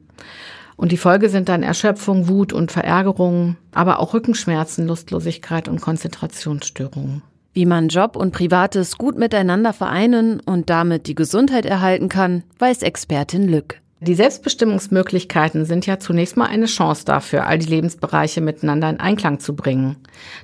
Und 0.75 0.91
die 0.91 0.97
Folge 0.97 1.29
sind 1.29 1.47
dann 1.47 1.61
Erschöpfung, 1.61 2.27
Wut 2.27 2.53
und 2.53 2.71
Verärgerung, 2.71 3.57
aber 3.71 3.99
auch 3.99 4.15
Rückenschmerzen, 4.15 4.87
Lustlosigkeit 4.87 5.67
und 5.67 5.79
Konzentrationsstörungen. 5.79 7.21
Wie 7.55 7.65
man 7.65 7.87
Job 7.87 8.17
und 8.17 8.33
Privates 8.33 8.97
gut 8.97 9.17
miteinander 9.17 9.71
vereinen 9.71 10.41
und 10.41 10.69
damit 10.69 11.07
die 11.07 11.15
Gesundheit 11.15 11.65
erhalten 11.65 12.09
kann, 12.09 12.43
weiß 12.59 12.81
Expertin 12.81 13.47
Lück. 13.47 13.79
Die 14.01 14.13
Selbstbestimmungsmöglichkeiten 14.13 15.63
sind 15.63 15.85
ja 15.85 15.97
zunächst 15.97 16.35
mal 16.35 16.47
eine 16.47 16.65
Chance 16.65 17.05
dafür, 17.05 17.47
all 17.47 17.57
die 17.57 17.69
Lebensbereiche 17.69 18.41
miteinander 18.41 18.89
in 18.89 18.99
Einklang 18.99 19.39
zu 19.39 19.55
bringen. 19.55 19.95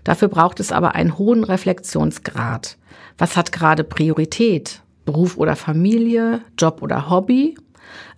Dafür 0.05 0.29
braucht 0.29 0.61
es 0.61 0.71
aber 0.71 0.95
einen 0.95 1.17
hohen 1.17 1.43
Reflexionsgrad. 1.43 2.77
Was 3.17 3.35
hat 3.35 3.51
gerade 3.51 3.83
Priorität? 3.83 4.81
Beruf 5.03 5.35
oder 5.35 5.57
Familie, 5.57 6.39
Job 6.57 6.81
oder 6.81 7.09
Hobby? 7.09 7.57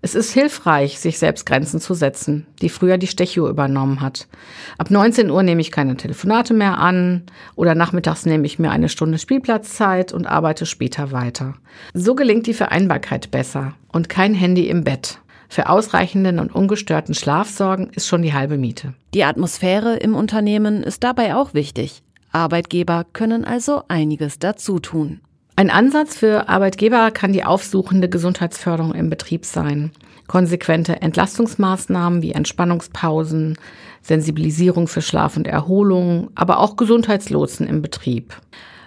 Es 0.01 0.15
ist 0.15 0.31
hilfreich, 0.31 0.99
sich 0.99 1.17
selbst 1.17 1.45
Grenzen 1.45 1.79
zu 1.79 1.93
setzen, 1.93 2.45
die 2.61 2.69
früher 2.69 2.97
die 2.97 3.07
Stechuhr 3.07 3.49
übernommen 3.49 4.01
hat. 4.01 4.27
Ab 4.77 4.91
19 4.91 5.29
Uhr 5.29 5.43
nehme 5.43 5.61
ich 5.61 5.71
keine 5.71 5.95
Telefonate 5.95 6.53
mehr 6.53 6.77
an 6.77 7.23
oder 7.55 7.73
nachmittags 7.73 8.25
nehme 8.25 8.45
ich 8.45 8.59
mir 8.59 8.71
eine 8.71 8.89
Stunde 8.89 9.17
Spielplatzzeit 9.17 10.11
und 10.11 10.25
arbeite 10.25 10.65
später 10.65 11.11
weiter. 11.11 11.55
So 11.93 12.15
gelingt 12.15 12.47
die 12.47 12.53
Vereinbarkeit 12.53 13.31
besser 13.31 13.73
und 13.91 14.09
kein 14.09 14.33
Handy 14.33 14.67
im 14.67 14.83
Bett. 14.83 15.19
Für 15.47 15.69
ausreichenden 15.69 16.39
und 16.39 16.53
ungestörten 16.53 17.13
Schlaf 17.13 17.47
sorgen 17.47 17.91
ist 17.93 18.07
schon 18.07 18.23
die 18.23 18.33
halbe 18.33 18.57
Miete. 18.57 18.95
Die 19.13 19.23
Atmosphäre 19.23 19.97
im 19.97 20.15
Unternehmen 20.15 20.81
ist 20.81 21.03
dabei 21.03 21.35
auch 21.35 21.53
wichtig. 21.53 22.01
Arbeitgeber 22.31 23.05
können 23.13 23.45
also 23.45 23.83
einiges 23.87 24.39
dazu 24.39 24.79
tun. 24.79 25.21
Ein 25.55 25.69
Ansatz 25.69 26.17
für 26.17 26.49
Arbeitgeber 26.49 27.11
kann 27.11 27.31
die 27.31 27.43
aufsuchende 27.43 28.09
Gesundheitsförderung 28.09 28.95
im 28.95 29.11
Betrieb 29.11 29.45
sein. 29.45 29.91
Konsequente 30.25 31.01
Entlastungsmaßnahmen 31.01 32.23
wie 32.23 32.31
Entspannungspausen, 32.31 33.59
Sensibilisierung 34.01 34.87
für 34.87 35.03
Schlaf 35.03 35.37
und 35.37 35.47
Erholung, 35.47 36.31
aber 36.33 36.59
auch 36.59 36.75
Gesundheitslotsen 36.75 37.67
im 37.67 37.83
Betrieb. 37.83 38.35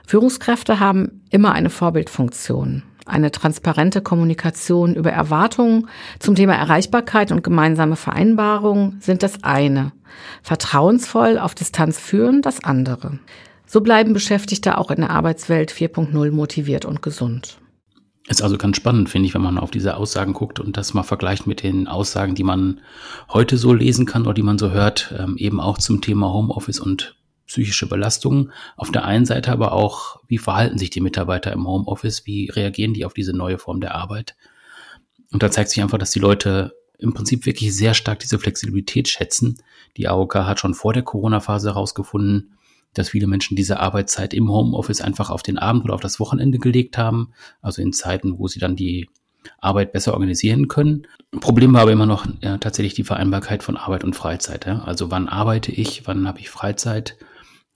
Führungskräfte 0.06 0.80
haben 0.80 1.22
immer 1.30 1.52
eine 1.52 1.70
Vorbildfunktion. 1.70 2.82
Eine 3.06 3.30
transparente 3.30 4.00
Kommunikation 4.00 4.96
über 4.96 5.12
Erwartungen 5.12 5.88
zum 6.18 6.34
Thema 6.34 6.54
Erreichbarkeit 6.54 7.30
und 7.30 7.44
gemeinsame 7.44 7.94
Vereinbarungen 7.94 8.96
sind 9.00 9.22
das 9.22 9.44
eine. 9.44 9.92
Vertrauensvoll 10.42 11.38
auf 11.38 11.54
Distanz 11.54 12.00
führen 12.00 12.42
das 12.42 12.64
andere. 12.64 13.20
So 13.66 13.80
bleiben 13.80 14.12
Beschäftigte 14.12 14.78
auch 14.78 14.90
in 14.90 15.00
der 15.00 15.10
Arbeitswelt 15.10 15.72
4.0 15.72 16.30
motiviert 16.30 16.84
und 16.84 17.02
gesund. 17.02 17.58
Ist 18.28 18.42
also 18.42 18.58
ganz 18.58 18.76
spannend, 18.76 19.08
finde 19.08 19.26
ich, 19.28 19.34
wenn 19.34 19.42
man 19.42 19.58
auf 19.58 19.70
diese 19.70 19.96
Aussagen 19.96 20.32
guckt 20.32 20.58
und 20.58 20.76
das 20.76 20.94
mal 20.94 21.04
vergleicht 21.04 21.46
mit 21.46 21.62
den 21.62 21.86
Aussagen, 21.86 22.34
die 22.34 22.42
man 22.42 22.80
heute 23.28 23.56
so 23.56 23.72
lesen 23.72 24.06
kann 24.06 24.22
oder 24.22 24.34
die 24.34 24.42
man 24.42 24.58
so 24.58 24.70
hört, 24.70 25.14
ähm, 25.16 25.36
eben 25.36 25.60
auch 25.60 25.78
zum 25.78 26.00
Thema 26.00 26.32
Homeoffice 26.32 26.80
und 26.80 27.16
psychische 27.46 27.88
Belastungen. 27.88 28.52
Auf 28.76 28.90
der 28.90 29.04
einen 29.04 29.26
Seite 29.26 29.52
aber 29.52 29.72
auch, 29.72 30.20
wie 30.26 30.38
verhalten 30.38 30.78
sich 30.78 30.90
die 30.90 31.00
Mitarbeiter 31.00 31.52
im 31.52 31.66
Homeoffice, 31.66 32.26
wie 32.26 32.50
reagieren 32.50 32.94
die 32.94 33.04
auf 33.04 33.14
diese 33.14 33.32
neue 33.32 33.58
Form 33.58 33.80
der 33.80 33.94
Arbeit. 33.94 34.36
Und 35.32 35.44
da 35.44 35.50
zeigt 35.50 35.70
sich 35.70 35.82
einfach, 35.82 35.98
dass 35.98 36.10
die 36.10 36.18
Leute 36.18 36.74
im 36.98 37.14
Prinzip 37.14 37.46
wirklich 37.46 37.76
sehr 37.76 37.94
stark 37.94 38.18
diese 38.20 38.38
Flexibilität 38.38 39.06
schätzen. 39.06 39.58
Die 39.96 40.08
AOK 40.08 40.34
hat 40.34 40.58
schon 40.58 40.74
vor 40.74 40.92
der 40.92 41.02
Corona-Phase 41.02 41.68
herausgefunden, 41.68 42.55
dass 42.98 43.10
viele 43.10 43.26
Menschen 43.26 43.56
diese 43.56 43.80
Arbeitszeit 43.80 44.34
im 44.34 44.50
Homeoffice 44.50 45.00
einfach 45.00 45.30
auf 45.30 45.42
den 45.42 45.58
Abend 45.58 45.84
oder 45.84 45.94
auf 45.94 46.00
das 46.00 46.20
Wochenende 46.20 46.58
gelegt 46.58 46.98
haben, 46.98 47.32
also 47.62 47.82
in 47.82 47.92
Zeiten, 47.92 48.38
wo 48.38 48.48
sie 48.48 48.60
dann 48.60 48.76
die 48.76 49.08
Arbeit 49.58 49.92
besser 49.92 50.12
organisieren 50.14 50.68
können. 50.68 51.06
Problem 51.40 51.72
war 51.74 51.82
aber 51.82 51.92
immer 51.92 52.06
noch 52.06 52.26
ja, 52.42 52.58
tatsächlich 52.58 52.94
die 52.94 53.04
Vereinbarkeit 53.04 53.62
von 53.62 53.76
Arbeit 53.76 54.02
und 54.02 54.16
Freizeit. 54.16 54.66
Ja? 54.66 54.80
Also 54.80 55.10
wann 55.10 55.28
arbeite 55.28 55.70
ich, 55.70 56.06
wann 56.06 56.26
habe 56.26 56.40
ich 56.40 56.50
Freizeit 56.50 57.16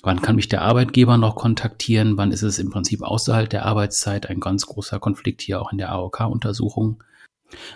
Wann 0.03 0.23
kann 0.23 0.37
mich 0.37 0.49
der 0.49 0.63
Arbeitgeber 0.63 1.19
noch 1.19 1.37
kontaktieren? 1.37 2.17
Wann 2.17 2.33
ist 2.33 2.43
es 2.43 2.59
im 2.59 2.71
Prinzip 2.71 3.03
außerhalb 3.03 3.51
der 3.51 3.67
Arbeitszeit? 3.67 4.31
Ein 4.31 4.41
ganz 4.41 4.65
großer 4.65 4.99
Konflikt 4.99 5.43
hier 5.43 5.61
auch 5.61 5.73
in 5.73 5.79
der 5.79 5.93
AOK-Untersuchung. 5.93 7.05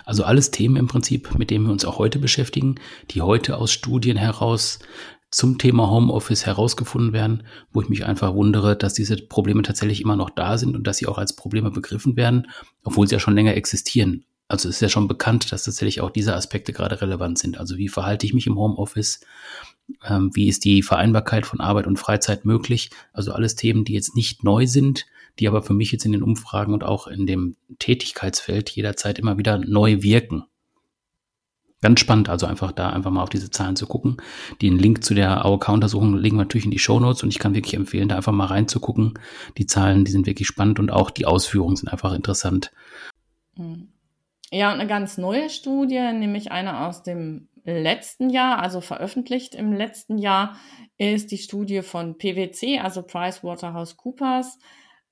Also 0.07 0.25
alles 0.25 0.51
Themen 0.51 0.77
im 0.77 0.87
Prinzip, 0.87 1.37
mit 1.37 1.51
denen 1.51 1.67
wir 1.67 1.73
uns 1.73 1.85
auch 1.85 1.99
heute 1.99 2.19
beschäftigen, 2.19 2.77
die 3.11 3.21
heute 3.21 3.59
aus 3.59 3.73
Studien 3.73 4.17
heraus 4.17 4.79
zum 5.35 5.59
Thema 5.59 5.91
Homeoffice 5.91 6.47
herausgefunden 6.47 7.13
werden, 7.13 7.43
wo 7.73 7.83
ich 7.83 7.89
mich 7.89 8.05
einfach 8.05 8.35
wundere, 8.35 8.77
dass 8.77 8.95
diese 8.95 9.17
Probleme 9.17 9.63
tatsächlich 9.63 10.01
immer 10.01 10.17
noch 10.17 10.31
da 10.31 10.59
sind 10.59 10.77
und 10.77 10.87
dass 10.87 10.99
sie 10.99 11.07
auch 11.07 11.19
als 11.19 11.35
Probleme 11.35 11.71
begriffen 11.71 12.17
werden, 12.17 12.47
obwohl 12.85 13.09
sie 13.09 13.17
ja 13.17 13.19
schon 13.19 13.35
länger 13.35 13.57
existieren. 13.57 14.25
Also 14.47 14.69
es 14.69 14.77
ist 14.77 14.81
ja 14.83 14.89
schon 14.89 15.09
bekannt, 15.09 15.51
dass 15.51 15.65
tatsächlich 15.65 16.01
auch 16.01 16.11
diese 16.11 16.37
Aspekte 16.37 16.73
gerade 16.73 17.01
relevant 17.01 17.39
sind. 17.39 17.59
Also 17.59 17.79
wie 17.79 17.89
verhalte 17.89 18.27
ich 18.27 18.35
mich 18.35 18.47
im 18.47 18.57
Homeoffice? 18.57 19.21
Ähm, 20.07 20.31
wie 20.35 20.49
ist 20.49 20.65
die 20.65 20.83
Vereinbarkeit 20.83 21.47
von 21.47 21.61
Arbeit 21.61 21.87
und 21.87 21.99
Freizeit 21.99 22.45
möglich? 22.45 22.91
Also 23.13 23.33
alles 23.33 23.57
Themen, 23.57 23.85
die 23.85 23.95
jetzt 23.95 24.15
nicht 24.15 24.45
neu 24.45 24.67
sind, 24.67 25.07
die 25.41 25.49
aber 25.49 25.63
für 25.63 25.75
mich 25.75 25.91
jetzt 25.91 26.05
in 26.05 26.13
den 26.13 26.23
Umfragen 26.23 26.75
und 26.75 26.85
auch 26.85 27.09
in 27.09 27.27
dem 27.27 27.57
Tätigkeitsfeld 27.81 28.71
jederzeit 28.71 29.19
immer 29.19 29.37
wieder 29.39 29.59
neu 29.59 30.03
wirken. 30.03 30.45
Ganz 31.85 32.01
spannend, 32.01 32.31
also 32.31 32.47
einfach 32.47 32.73
da 32.73 32.89
einfach 32.89 33.11
mal 33.11 33.23
auf 33.23 33.29
diese 33.29 33.51
Zahlen 33.51 33.77
zu 33.77 33.87
gucken. 33.87 34.17
Den 34.63 34.79
Link 34.79 35.05
zu 35.05 35.13
der 35.13 35.45
AOK-Untersuchung 35.45 36.17
legen 36.17 36.37
wir 36.37 36.45
natürlich 36.45 36.65
in 36.65 36.71
die 36.71 36.79
Show 36.79 36.99
Notes 36.99 37.23
und 37.23 37.29
ich 37.29 37.39
kann 37.39 37.55
wirklich 37.55 37.75
empfehlen, 37.75 38.09
da 38.09 38.17
einfach 38.17 38.33
mal 38.33 38.47
reinzugucken. 38.47 39.19
Die 39.59 39.67
Zahlen, 39.67 40.07
die 40.07 40.11
sind 40.11 40.25
wirklich 40.25 40.49
spannend 40.49 40.79
und 40.79 40.91
auch 40.91 41.11
die 41.11 41.27
Ausführungen 41.27 41.77
sind 41.77 41.91
einfach 41.91 42.15
interessant. 42.15 42.73
Mhm. 43.59 43.89
Ja, 44.51 44.73
und 44.73 44.81
eine 44.81 44.89
ganz 44.89 45.19
neue 45.19 45.51
Studie, 45.51 46.01
nämlich 46.15 46.51
eine 46.51 46.87
aus 46.87 47.03
dem 47.03 47.49
letzten 47.65 48.31
Jahr, 48.31 48.61
also 48.61 48.81
veröffentlicht 48.81 49.55
im 49.55 49.75
letzten 49.75 50.17
Jahr, 50.17 50.57
ist 50.97 51.33
die 51.33 51.39
Studie 51.39 51.83
von 51.83 52.17
PwC, 52.17 52.79
also 52.79 53.03
PricewaterhouseCoopers, 53.03 54.59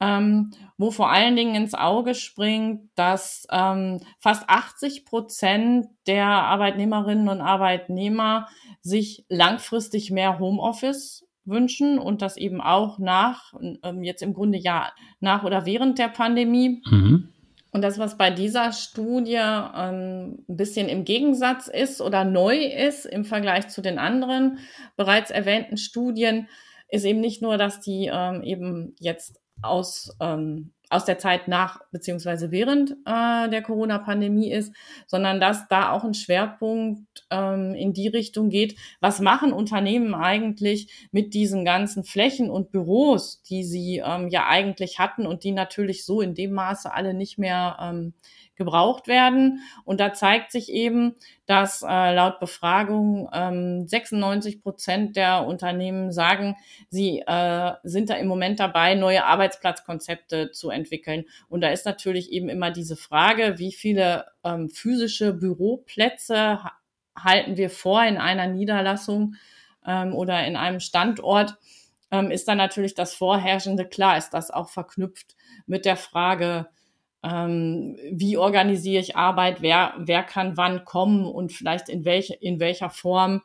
ähm, 0.02 0.50
wo 0.78 0.90
vor 0.90 1.10
allen 1.10 1.36
Dingen 1.36 1.54
ins 1.54 1.74
Auge 1.74 2.14
springt, 2.16 2.90
dass 2.96 3.46
ähm, 3.52 4.00
fast 4.18 4.48
80 4.48 5.04
Prozent 5.04 5.86
der 6.08 6.26
Arbeitnehmerinnen 6.26 7.28
und 7.28 7.40
Arbeitnehmer 7.40 8.48
sich 8.80 9.24
langfristig 9.28 10.10
mehr 10.10 10.40
Homeoffice 10.40 11.24
wünschen 11.44 11.98
und 12.00 12.20
das 12.20 12.36
eben 12.36 12.60
auch 12.60 12.98
nach, 12.98 13.54
ähm, 13.84 14.02
jetzt 14.02 14.22
im 14.22 14.34
Grunde 14.34 14.58
ja 14.58 14.92
nach 15.20 15.44
oder 15.44 15.66
während 15.66 16.00
der 16.00 16.08
Pandemie. 16.08 16.82
Mhm. 16.90 17.28
Und 17.70 17.82
das, 17.82 17.98
was 17.98 18.18
bei 18.18 18.30
dieser 18.30 18.72
Studie 18.72 19.36
ähm, 19.36 20.44
ein 20.48 20.56
bisschen 20.56 20.88
im 20.88 21.04
Gegensatz 21.04 21.68
ist 21.68 22.00
oder 22.00 22.24
neu 22.24 22.56
ist 22.56 23.06
im 23.06 23.24
Vergleich 23.24 23.68
zu 23.68 23.82
den 23.82 23.98
anderen 23.98 24.58
bereits 24.96 25.30
erwähnten 25.30 25.76
Studien, 25.76 26.48
ist 26.88 27.04
eben 27.04 27.20
nicht 27.20 27.40
nur, 27.40 27.56
dass 27.56 27.80
die 27.80 28.10
ähm, 28.12 28.42
eben 28.42 28.94
jetzt 28.98 29.41
aus 29.62 30.14
ähm, 30.20 30.72
aus 30.92 31.06
der 31.06 31.18
Zeit 31.18 31.48
nach 31.48 31.80
beziehungsweise 31.90 32.50
während 32.50 32.90
äh, 33.06 33.48
der 33.48 33.62
Corona-Pandemie 33.62 34.52
ist, 34.52 34.74
sondern 35.06 35.40
dass 35.40 35.66
da 35.68 35.90
auch 35.90 36.04
ein 36.04 36.12
Schwerpunkt 36.12 37.26
ähm, 37.30 37.74
in 37.74 37.94
die 37.94 38.08
Richtung 38.08 38.50
geht, 38.50 38.76
was 39.00 39.20
machen 39.20 39.54
Unternehmen 39.54 40.14
eigentlich 40.14 41.08
mit 41.10 41.32
diesen 41.32 41.64
ganzen 41.64 42.04
Flächen 42.04 42.50
und 42.50 42.70
Büros, 42.70 43.42
die 43.42 43.64
sie 43.64 44.02
ähm, 44.04 44.28
ja 44.28 44.46
eigentlich 44.46 44.98
hatten 44.98 45.26
und 45.26 45.44
die 45.44 45.52
natürlich 45.52 46.04
so 46.04 46.20
in 46.20 46.34
dem 46.34 46.52
Maße 46.52 46.92
alle 46.92 47.14
nicht 47.14 47.38
mehr 47.38 47.78
ähm, 47.80 48.12
gebraucht 48.56 49.08
werden. 49.08 49.60
Und 49.84 50.00
da 50.00 50.12
zeigt 50.12 50.52
sich 50.52 50.70
eben, 50.70 51.16
dass 51.46 51.82
äh, 51.82 52.14
laut 52.14 52.40
Befragung 52.40 53.28
ähm, 53.32 53.86
96 53.86 54.62
Prozent 54.62 55.16
der 55.16 55.46
Unternehmen 55.46 56.12
sagen, 56.12 56.56
sie 56.88 57.20
äh, 57.26 57.72
sind 57.82 58.10
da 58.10 58.14
im 58.14 58.26
Moment 58.26 58.60
dabei, 58.60 58.94
neue 58.94 59.24
Arbeitsplatzkonzepte 59.24 60.50
zu 60.50 60.70
entwickeln. 60.70 61.24
Und 61.48 61.62
da 61.62 61.68
ist 61.68 61.86
natürlich 61.86 62.32
eben 62.32 62.48
immer 62.48 62.70
diese 62.70 62.96
Frage, 62.96 63.58
wie 63.58 63.72
viele 63.72 64.26
ähm, 64.44 64.68
physische 64.68 65.32
Büroplätze 65.32 66.60
halten 67.16 67.56
wir 67.56 67.70
vor 67.70 68.04
in 68.04 68.16
einer 68.16 68.46
Niederlassung 68.46 69.34
ähm, 69.86 70.14
oder 70.14 70.46
in 70.46 70.56
einem 70.56 70.80
Standort, 70.80 71.56
ähm, 72.10 72.30
ist 72.30 72.48
dann 72.48 72.58
natürlich 72.58 72.94
das 72.94 73.14
Vorherrschende. 73.14 73.86
Klar 73.86 74.16
ist 74.18 74.30
das 74.30 74.50
auch 74.50 74.70
verknüpft 74.70 75.34
mit 75.66 75.84
der 75.84 75.96
Frage, 75.96 76.68
ähm, 77.22 77.96
wie 78.10 78.36
organisiere 78.36 79.00
ich 79.00 79.16
Arbeit, 79.16 79.62
wer, 79.62 79.94
wer 79.98 80.22
kann 80.22 80.56
wann 80.56 80.84
kommen 80.84 81.24
und 81.24 81.52
vielleicht 81.52 81.88
in, 81.88 82.04
welche, 82.04 82.34
in 82.34 82.58
welcher 82.58 82.90
Form 82.90 83.42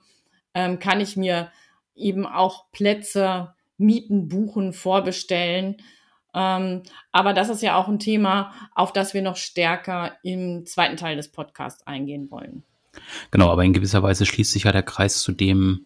ähm, 0.54 0.80
kann 0.80 1.00
ich 1.00 1.16
mir 1.16 1.52
eben 1.96 2.26
auch 2.26 2.72
Plätze 2.72 3.54
mieten, 3.78 4.28
buchen, 4.28 4.74
vorbestellen. 4.74 5.78
Ähm, 6.34 6.84
aber 7.12 7.34
das 7.34 7.50
ist 7.50 7.62
ja 7.62 7.78
auch 7.78 7.88
ein 7.88 8.00
Thema, 8.00 8.54
auf 8.74 8.94
das 8.94 9.14
wir 9.14 9.22
noch 9.22 9.38
stärker 9.38 10.14
im 10.24 10.66
zweiten 10.66 10.98
Teil 10.98 11.16
des 11.16 11.32
Podcasts 11.32 11.86
eingehen 11.86 12.32
wollen. 12.32 12.64
Genau, 13.30 13.52
aber 13.52 13.64
in 13.64 13.74
gewisser 13.74 14.02
Weise 14.02 14.26
schließt 14.26 14.52
sich 14.52 14.64
ja 14.64 14.72
der 14.72 14.84
Kreis 14.84 15.22
zu 15.22 15.32
dem, 15.32 15.86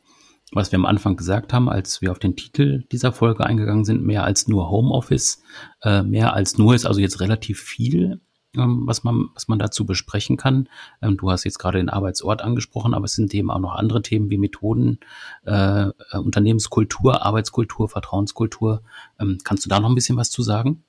was 0.52 0.72
wir 0.72 0.80
am 0.80 0.86
Anfang 0.86 1.16
gesagt 1.16 1.54
haben, 1.54 1.70
als 1.70 2.02
wir 2.02 2.12
auf 2.12 2.20
den 2.20 2.36
Titel 2.36 2.84
dieser 2.92 3.14
Folge 3.14 3.46
eingegangen 3.46 3.86
sind, 3.86 4.04
mehr 4.04 4.24
als 4.24 4.48
nur 4.48 4.70
Homeoffice, 4.70 5.42
äh, 5.82 6.04
mehr 6.04 6.34
als 6.34 6.58
nur 6.58 6.76
ist 6.76 6.86
also 6.86 7.00
jetzt 7.00 7.22
relativ 7.22 7.62
viel, 7.62 8.20
ähm, 8.58 8.84
was 8.86 9.04
man, 9.04 9.30
was 9.34 9.48
man 9.48 9.60
dazu 9.60 9.86
besprechen 9.86 10.36
kann. 10.36 10.68
Ähm, 11.02 11.16
du 11.16 11.32
hast 11.32 11.46
jetzt 11.46 11.58
gerade 11.58 11.78
den 11.78 11.90
Arbeitsort 11.90 12.42
angesprochen, 12.42 12.94
aber 12.94 13.06
es 13.06 13.14
sind 13.14 13.34
eben 13.34 13.50
auch 13.50 13.60
noch 13.60 13.76
andere 13.76 14.02
Themen 14.02 14.30
wie 14.30 14.38
Methoden, 14.38 15.00
äh, 15.46 15.88
äh 15.88 16.18
Unternehmenskultur, 16.18 17.26
Arbeitskultur, 17.26 17.88
Vertrauenskultur. 17.88 18.82
Ähm, 19.20 19.38
kannst 19.44 19.66
du 19.66 19.70
da 19.70 19.80
noch 19.80 19.90
ein 19.90 19.96
bisschen 19.96 20.18
was 20.18 20.32
zu 20.32 20.42
sagen? 20.44 20.84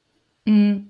Mhm. 0.45 0.89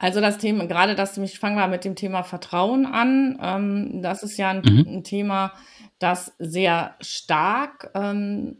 Also 0.00 0.20
das 0.22 0.38
Thema, 0.38 0.66
gerade 0.66 0.94
das, 0.94 1.18
ich 1.18 1.38
fange 1.38 1.56
mal 1.56 1.68
mit 1.68 1.84
dem 1.84 1.94
Thema 1.94 2.22
Vertrauen 2.22 2.86
an. 2.86 3.38
Ähm, 3.40 4.02
das 4.02 4.22
ist 4.22 4.38
ja 4.38 4.48
ein, 4.48 4.62
Mhm. 4.64 4.86
ein 4.88 5.04
Thema, 5.04 5.52
das 5.98 6.34
sehr 6.38 6.96
stark 7.02 7.90
ähm, 7.94 8.56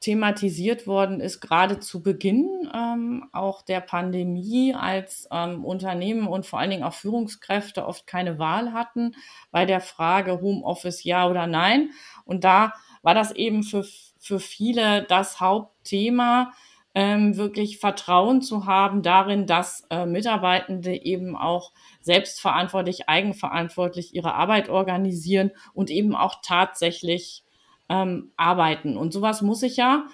thematisiert 0.00 0.86
worden 0.86 1.20
ist, 1.20 1.40
gerade 1.40 1.78
zu 1.80 2.02
Beginn 2.02 2.48
ähm, 2.72 3.28
auch 3.32 3.60
der 3.62 3.80
Pandemie, 3.80 4.72
als 4.72 5.28
ähm, 5.30 5.62
Unternehmen 5.64 6.26
und 6.26 6.46
vor 6.46 6.58
allen 6.60 6.70
Dingen 6.70 6.84
auch 6.84 6.94
Führungskräfte 6.94 7.84
oft 7.84 8.06
keine 8.06 8.38
Wahl 8.38 8.72
hatten 8.72 9.14
bei 9.50 9.66
der 9.66 9.80
Frage 9.80 10.40
Homeoffice 10.40 11.04
ja 11.04 11.28
oder 11.28 11.46
nein. 11.46 11.90
Und 12.24 12.44
da 12.44 12.72
war 13.02 13.14
das 13.14 13.32
eben 13.32 13.62
für, 13.62 13.84
für 14.18 14.40
viele 14.40 15.02
das 15.02 15.40
Hauptthema, 15.40 16.52
ähm, 16.98 17.36
wirklich 17.36 17.78
Vertrauen 17.78 18.42
zu 18.42 18.66
haben 18.66 19.02
darin, 19.02 19.46
dass 19.46 19.86
äh, 19.88 20.04
Mitarbeitende 20.04 21.00
eben 21.00 21.36
auch 21.36 21.70
selbstverantwortlich, 22.00 23.08
eigenverantwortlich 23.08 24.16
ihre 24.16 24.34
Arbeit 24.34 24.68
organisieren 24.68 25.52
und 25.74 25.90
eben 25.90 26.16
auch 26.16 26.40
tatsächlich 26.42 27.44
ähm, 27.88 28.32
arbeiten. 28.36 28.96
Und 28.96 29.12
sowas 29.12 29.42
muss 29.42 29.62
ich 29.62 29.76
ja 29.76 30.06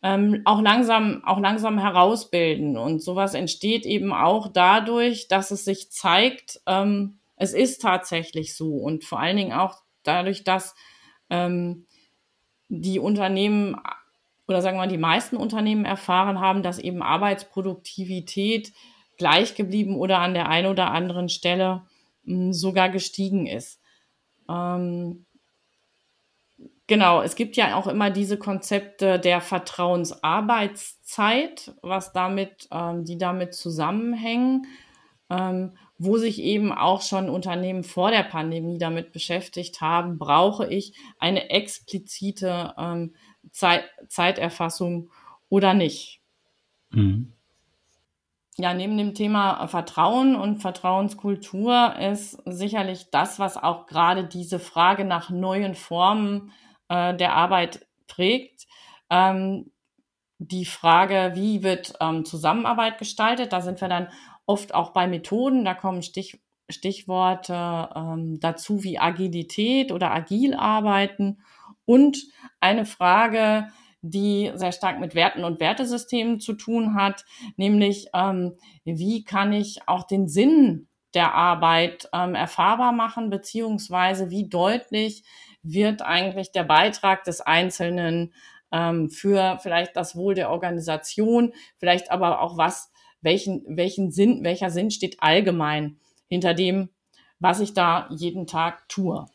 ähm, 0.00 0.42
auch 0.44 0.62
langsam, 0.62 1.24
auch 1.24 1.40
langsam 1.40 1.76
herausbilden. 1.76 2.76
Und 2.76 3.02
sowas 3.02 3.34
entsteht 3.34 3.84
eben 3.84 4.12
auch 4.12 4.46
dadurch, 4.46 5.26
dass 5.26 5.50
es 5.50 5.64
sich 5.64 5.90
zeigt, 5.90 6.60
ähm, 6.68 7.18
es 7.34 7.52
ist 7.52 7.82
tatsächlich 7.82 8.54
so. 8.54 8.76
Und 8.76 9.02
vor 9.02 9.18
allen 9.18 9.38
Dingen 9.38 9.54
auch 9.54 9.74
dadurch, 10.04 10.44
dass 10.44 10.76
ähm, 11.30 11.86
die 12.68 13.00
Unternehmen 13.00 13.74
oder 14.48 14.62
sagen 14.62 14.76
wir 14.76 14.82
mal, 14.82 14.88
die 14.88 14.98
meisten 14.98 15.36
Unternehmen 15.36 15.84
erfahren 15.84 16.40
haben, 16.40 16.62
dass 16.62 16.78
eben 16.78 17.02
Arbeitsproduktivität 17.02 18.72
gleich 19.18 19.54
geblieben 19.54 19.96
oder 19.96 20.18
an 20.18 20.34
der 20.34 20.48
einen 20.48 20.68
oder 20.68 20.90
anderen 20.90 21.28
Stelle 21.28 21.82
mh, 22.24 22.52
sogar 22.52 22.88
gestiegen 22.88 23.46
ist. 23.46 23.80
Ähm, 24.48 25.26
genau, 26.86 27.22
es 27.22 27.34
gibt 27.36 27.56
ja 27.56 27.76
auch 27.76 27.86
immer 27.86 28.10
diese 28.10 28.38
Konzepte 28.38 29.20
der 29.20 29.40
Vertrauensarbeitszeit, 29.40 31.72
was 31.82 32.12
damit, 32.12 32.68
ähm, 32.72 33.04
die 33.04 33.18
damit 33.18 33.54
zusammenhängen, 33.54 34.66
ähm, 35.30 35.76
wo 35.98 36.18
sich 36.18 36.42
eben 36.42 36.72
auch 36.72 37.02
schon 37.02 37.30
Unternehmen 37.30 37.84
vor 37.84 38.10
der 38.10 38.24
Pandemie 38.24 38.78
damit 38.78 39.12
beschäftigt 39.12 39.80
haben, 39.80 40.18
brauche 40.18 40.66
ich 40.66 40.94
eine 41.18 41.50
explizite 41.50 42.74
ähm, 42.76 43.14
Zeit, 43.50 43.84
Zeiterfassung 44.08 45.10
oder 45.48 45.74
nicht. 45.74 46.20
Mhm. 46.90 47.32
Ja, 48.58 48.74
neben 48.74 48.98
dem 48.98 49.14
Thema 49.14 49.66
Vertrauen 49.66 50.36
und 50.36 50.58
Vertrauenskultur 50.58 51.96
ist 51.98 52.38
sicherlich 52.44 53.10
das, 53.10 53.38
was 53.38 53.56
auch 53.56 53.86
gerade 53.86 54.24
diese 54.24 54.58
Frage 54.58 55.04
nach 55.04 55.30
neuen 55.30 55.74
Formen 55.74 56.52
äh, 56.88 57.14
der 57.16 57.34
Arbeit 57.34 57.86
prägt. 58.08 58.66
Ähm, 59.08 59.70
die 60.38 60.66
Frage, 60.66 61.32
wie 61.34 61.62
wird 61.62 61.94
ähm, 62.00 62.24
Zusammenarbeit 62.26 62.98
gestaltet? 62.98 63.52
Da 63.52 63.62
sind 63.62 63.80
wir 63.80 63.88
dann 63.88 64.08
oft 64.44 64.74
auch 64.74 64.90
bei 64.90 65.06
Methoden. 65.06 65.64
Da 65.64 65.72
kommen 65.72 66.02
Stich, 66.02 66.40
Stichworte 66.68 67.88
ähm, 67.94 68.38
dazu 68.38 68.82
wie 68.82 68.98
Agilität 68.98 69.92
oder 69.92 70.12
agil 70.12 70.54
arbeiten 70.54 71.38
und 71.84 72.18
eine 72.60 72.84
Frage, 72.84 73.68
die 74.02 74.50
sehr 74.54 74.72
stark 74.72 74.98
mit 74.98 75.14
Werten 75.14 75.44
und 75.44 75.60
Wertesystemen 75.60 76.40
zu 76.40 76.54
tun 76.54 76.94
hat, 76.94 77.24
nämlich 77.56 78.08
ähm, 78.14 78.56
wie 78.84 79.24
kann 79.24 79.52
ich 79.52 79.86
auch 79.86 80.04
den 80.06 80.28
Sinn 80.28 80.88
der 81.14 81.34
Arbeit 81.34 82.08
ähm, 82.12 82.34
erfahrbar 82.34 82.92
machen, 82.92 83.30
beziehungsweise 83.30 84.30
wie 84.30 84.48
deutlich 84.48 85.24
wird 85.62 86.02
eigentlich 86.02 86.52
der 86.52 86.64
Beitrag 86.64 87.22
des 87.24 87.40
Einzelnen 87.40 88.34
ähm, 88.72 89.10
für 89.10 89.58
vielleicht 89.62 89.96
das 89.96 90.16
Wohl 90.16 90.34
der 90.34 90.50
Organisation, 90.50 91.52
vielleicht 91.76 92.10
aber 92.10 92.40
auch 92.40 92.56
was, 92.56 92.90
welchen, 93.20 93.64
welchen 93.68 94.10
Sinn, 94.10 94.42
welcher 94.42 94.70
Sinn 94.70 94.90
steht 94.90 95.22
allgemein 95.22 95.98
hinter 96.28 96.54
dem, 96.54 96.88
was 97.38 97.60
ich 97.60 97.74
da 97.74 98.08
jeden 98.10 98.46
Tag 98.46 98.88
tue. 98.88 99.26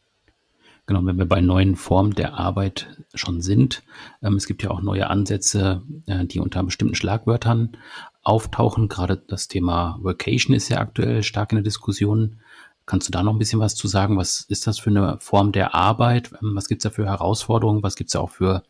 Genau, 0.88 1.06
wenn 1.06 1.18
wir 1.18 1.26
bei 1.26 1.42
neuen 1.42 1.76
Formen 1.76 2.14
der 2.14 2.36
Arbeit 2.36 2.88
schon 3.14 3.42
sind. 3.42 3.84
Ähm, 4.24 4.36
es 4.36 4.48
gibt 4.48 4.64
ja 4.64 4.72
auch 4.72 4.82
neue 4.82 5.10
Ansätze, 5.10 5.84
äh, 6.08 6.26
die 6.26 6.40
unter 6.40 6.64
bestimmten 6.64 6.96
Schlagwörtern 6.96 7.76
auftauchen. 8.24 8.88
Gerade 8.88 9.18
das 9.18 9.50
Thema 9.50 10.00
Workation 10.02 10.56
ist 10.56 10.70
ja 10.70 10.80
aktuell 10.80 11.24
stark 11.24 11.52
in 11.52 11.58
der 11.58 11.64
Diskussion. 11.64 12.40
Kannst 12.86 13.10
du 13.10 13.12
da 13.12 13.22
noch 13.22 13.34
ein 13.34 13.38
bisschen 13.38 13.60
was 13.60 13.76
zu 13.76 13.90
sagen? 13.90 14.18
Was 14.18 14.46
ist 14.48 14.66
das 14.66 14.80
für 14.80 14.90
eine 14.90 15.18
Form 15.20 15.52
der 15.52 15.76
Arbeit? 15.76 16.32
Ähm, 16.42 16.56
was 16.56 16.70
gibt 16.70 16.80
es 16.80 16.90
da 16.90 16.96
für 16.96 17.06
Herausforderungen? 17.06 17.84
Was 17.84 17.98
gibt 17.98 18.08
es 18.08 18.14
da 18.14 18.22
auch 18.22 18.30
für 18.30 18.64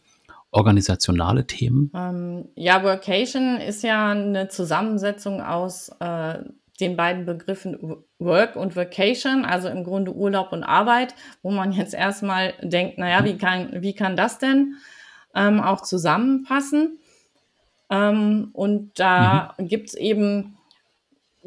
organisationale 0.50 1.46
Themen? 1.46 1.92
Ähm, 1.94 2.50
ja, 2.56 2.84
Workation 2.84 3.58
ist 3.58 3.84
ja 3.84 4.10
eine 4.10 4.48
Zusammensetzung 4.48 5.42
aus 5.42 5.90
äh, 6.00 6.40
den 6.80 6.96
beiden 6.96 7.26
Begriffen 7.26 7.98
Work 8.20 8.56
und 8.56 8.76
Vacation, 8.76 9.46
also 9.46 9.68
im 9.68 9.84
Grunde 9.84 10.14
Urlaub 10.14 10.52
und 10.52 10.64
Arbeit, 10.64 11.16
wo 11.42 11.52
man 11.52 11.72
jetzt 11.72 11.94
erstmal 11.94 12.54
denkt, 12.62 12.98
naja, 12.98 13.24
wie 13.26 13.38
kann, 13.38 13.82
wie 13.82 13.94
kann 13.94 14.16
das 14.16 14.40
denn 14.40 14.76
ähm, 15.36 15.60
auch 15.60 15.82
zusammenpassen? 15.82 17.00
Ähm, 17.90 18.50
und 18.54 19.00
da 19.00 19.56
mhm. 19.58 19.68
gibt's 19.68 19.94
eben 19.94 20.58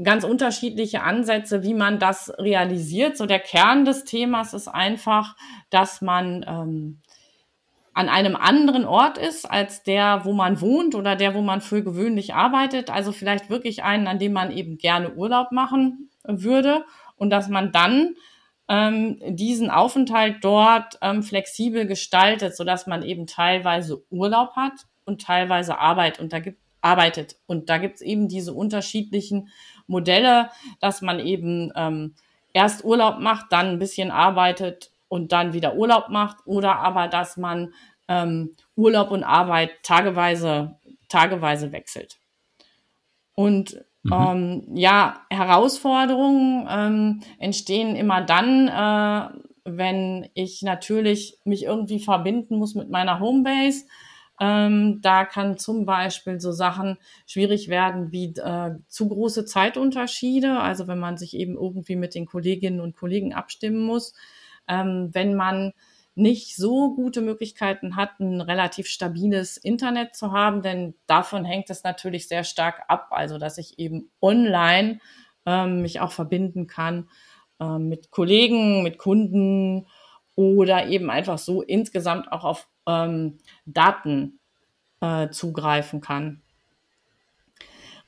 ganz 0.03 0.25
unterschiedliche 0.25 1.03
Ansätze, 1.03 1.63
wie 1.63 1.75
man 1.75 1.99
das 1.99 2.33
realisiert. 2.39 3.17
So 3.17 3.27
der 3.27 3.41
Kern 3.41 3.85
des 3.85 4.05
Themas 4.05 4.55
ist 4.55 4.69
einfach, 4.69 5.37
dass 5.69 6.01
man 6.01 6.45
ähm, 6.49 6.99
an 7.93 8.09
einem 8.09 8.37
anderen 8.37 8.85
Ort 8.85 9.19
ist 9.19 9.51
als 9.51 9.83
der, 9.83 10.25
wo 10.25 10.33
man 10.33 10.61
wohnt 10.61 10.95
oder 10.95 11.17
der, 11.17 11.35
wo 11.35 11.43
man 11.43 11.61
für 11.61 11.83
gewöhnlich 11.83 12.35
arbeitet. 12.35 12.91
Also 12.91 13.13
vielleicht 13.13 13.51
wirklich 13.51 13.83
einen, 13.83 14.07
an 14.07 14.19
dem 14.19 14.33
man 14.33 14.53
eben 14.53 14.79
gerne 14.79 15.15
Urlaub 15.15 15.53
machen 15.53 16.11
würde 16.25 16.85
und 17.17 17.31
dass 17.31 17.49
man 17.49 17.73
dann 17.73 18.15
ähm, 18.69 19.19
diesen 19.27 19.71
Aufenthalt 19.71 20.37
dort 20.43 20.99
ähm, 21.03 21.23
flexibel 21.23 21.87
gestaltet, 21.87 22.57
so 22.57 22.65
dass 22.65 22.87
man 22.87 23.03
eben 23.03 23.27
teilweise 23.27 24.05
Urlaub 24.11 24.55
hat 24.55 24.87
und 25.05 25.23
teilweise 25.23 25.79
Arbeit 25.79 26.21
und 26.21 26.33
da 26.33 26.39
gibt 26.39 26.61
arbeitet 26.83 27.37
und 27.47 27.69
da 27.69 27.79
gibt 27.79 27.97
es 27.97 28.01
eben 28.01 28.29
diese 28.29 28.55
unterschiedlichen 28.55 29.49
Modelle, 29.87 30.51
dass 30.81 31.03
man 31.03 31.21
eben 31.21 31.73
ähm, 31.77 32.15
erst 32.53 32.85
Urlaub 32.85 33.19
macht, 33.19 33.53
dann 33.53 33.67
ein 33.67 33.79
bisschen 33.79 34.11
arbeitet 34.11 34.90
und 35.11 35.33
dann 35.33 35.53
wieder 35.53 35.75
Urlaub 35.75 36.09
macht 36.09 36.39
oder 36.47 36.77
aber 36.79 37.09
dass 37.09 37.37
man 37.37 37.75
ähm, 38.09 38.55
Urlaub 38.77 39.11
und 39.11 39.25
Arbeit 39.25 39.71
tageweise, 39.83 40.77
tageweise 41.09 41.73
wechselt. 41.73 42.19
Und 43.35 43.85
mhm. 44.05 44.13
ähm, 44.13 44.69
ja, 44.75 45.21
Herausforderungen 45.29 46.67
ähm, 46.71 47.21
entstehen 47.39 47.97
immer 47.97 48.23
dann, 48.23 48.69
äh, 48.69 49.39
wenn 49.65 50.29
ich 50.35 50.63
natürlich 50.63 51.39
mich 51.45 51.65
irgendwie 51.65 51.99
verbinden 51.99 52.57
muss 52.57 52.77
mit 52.77 52.89
meiner 52.89 53.19
Homebase. 53.19 53.87
Ähm, 54.41 55.01
da 55.03 55.25
kann 55.25 55.59
zum 55.59 55.87
Beispiel 55.87 56.41
so 56.41 56.53
Sachen 56.53 56.99
schwierig 57.27 57.69
werden 57.69 58.13
wie 58.13 58.33
äh, 58.37 58.77
zu 58.87 59.09
große 59.09 59.45
Zeitunterschiede, 59.45 60.61
also 60.61 60.87
wenn 60.87 61.01
man 61.01 61.19
sich 61.19 61.37
eben 61.37 61.57
irgendwie 61.57 61.97
mit 61.97 62.15
den 62.15 62.27
Kolleginnen 62.27 62.81
und 62.81 62.97
Kollegen 62.97 63.35
abstimmen 63.35 63.85
muss. 63.85 64.15
Ähm, 64.69 65.11
wenn 65.13 65.35
man 65.35 65.73
nicht 66.15 66.57
so 66.57 66.95
gute 66.95 67.21
Möglichkeiten 67.21 67.97
hat, 67.97 68.21
ein 68.21 68.41
relativ 68.41 68.87
stabiles 68.89 69.57
Internet 69.57 70.15
zu 70.15 70.33
haben, 70.33 70.63
denn 70.63 70.95
davon 71.07 71.45
hängt 71.45 71.71
es 71.71 71.83
natürlich 71.85 72.29
sehr 72.29 72.45
stark 72.45 72.83
ab, 72.89 73.09
also 73.11 73.39
dass 73.39 73.59
ich 73.59 73.79
eben 73.79 74.11
online 74.21 75.01
ähm, 75.47 75.83
mich 75.83 76.01
auch 76.01 76.13
verbinden 76.13 76.67
kann 76.67 77.09
äh, 77.61 77.79
mit 77.79 78.11
Kollegen, 78.11 78.83
mit 78.83 78.99
Kunden 78.99 79.87
oder 80.35 80.87
eben 80.89 81.11
einfach 81.11 81.39
so 81.39 81.63
insgesamt 81.63 82.31
auch 82.33 82.45
auf 82.45 82.69
ähm, 82.87 83.39
Daten 83.65 84.41
äh, 85.01 85.31
zugreifen 85.31 86.01
kann. 86.01 86.43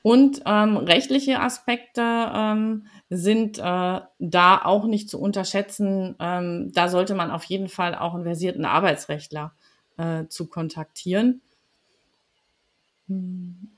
Und 0.03 0.41
ähm, 0.45 0.75
rechtliche 0.75 1.39
Aspekte 1.39 2.01
ähm, 2.01 2.87
sind 3.09 3.57
äh, 3.57 4.01
da 4.19 4.61
auch 4.63 4.85
nicht 4.85 5.09
zu 5.09 5.19
unterschätzen. 5.19 6.15
Ähm, 6.19 6.71
da 6.73 6.89
sollte 6.89 7.15
man 7.15 7.31
auf 7.31 7.45
jeden 7.45 7.69
Fall 7.69 7.95
auch 7.95 8.13
einen 8.13 8.25
versierten 8.25 8.65
Arbeitsrechtler 8.65 9.53
äh, 9.97 10.25
zu 10.27 10.49
kontaktieren. 10.49 11.41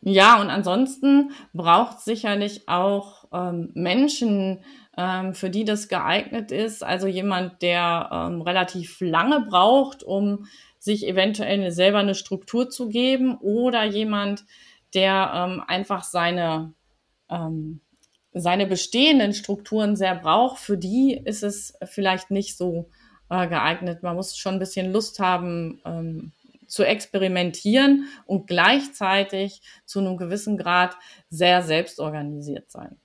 Ja, 0.01 0.41
und 0.41 0.49
ansonsten 0.49 1.31
braucht 1.53 1.99
sicherlich 1.99 2.67
auch 2.69 3.25
ähm, 3.31 3.71
Menschen, 3.75 4.59
ähm, 4.97 5.35
für 5.35 5.51
die 5.51 5.63
das 5.65 5.87
geeignet 5.87 6.51
ist. 6.51 6.83
Also 6.83 7.07
jemand, 7.07 7.61
der 7.61 8.09
ähm, 8.11 8.41
relativ 8.41 8.99
lange 8.99 9.41
braucht, 9.41 10.03
um 10.03 10.45
sich 10.79 11.07
eventuell 11.07 11.71
selber 11.71 11.99
eine 11.99 12.15
Struktur 12.15 12.69
zu 12.69 12.87
geben 12.89 13.37
oder 13.37 13.83
jemand, 13.83 14.45
der 14.95 15.31
ähm, 15.35 15.63
einfach 15.67 16.03
seine, 16.03 16.73
ähm, 17.29 17.81
seine 18.33 18.65
bestehenden 18.65 19.33
Strukturen 19.33 19.95
sehr 19.95 20.15
braucht, 20.15 20.59
für 20.59 20.77
die 20.77 21.21
ist 21.23 21.43
es 21.43 21.73
vielleicht 21.83 22.31
nicht 22.31 22.57
so 22.57 22.89
äh, 23.29 23.47
geeignet. 23.47 24.03
Man 24.03 24.15
muss 24.15 24.37
schon 24.37 24.55
ein 24.55 24.59
bisschen 24.59 24.91
Lust 24.91 25.19
haben 25.19 25.81
ähm, 25.85 26.31
zu 26.67 26.83
experimentieren 26.83 28.07
und 28.25 28.47
gleichzeitig 28.47 29.61
zu 29.85 29.99
einem 29.99 30.17
gewissen 30.17 30.57
Grad 30.57 30.95
sehr 31.29 31.61
selbstorganisiert 31.61 32.71
sein. 32.71 32.97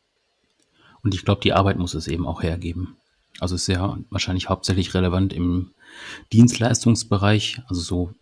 Und 1.03 1.15
ich 1.15 1.25
glaube, 1.25 1.41
die 1.41 1.53
Arbeit 1.53 1.79
muss 1.79 1.95
es 1.95 2.09
eben 2.09 2.27
auch 2.27 2.43
hergeben. 2.43 2.97
Also 3.39 3.55
ist 3.55 3.69
ja 3.69 3.97
wahrscheinlich 4.11 4.49
hauptsächlich 4.49 4.93
relevant 4.95 5.33
im 5.33 5.73
Dienstleistungsbereich. 6.33 7.63
Also 7.69 7.81
so 7.81 8.13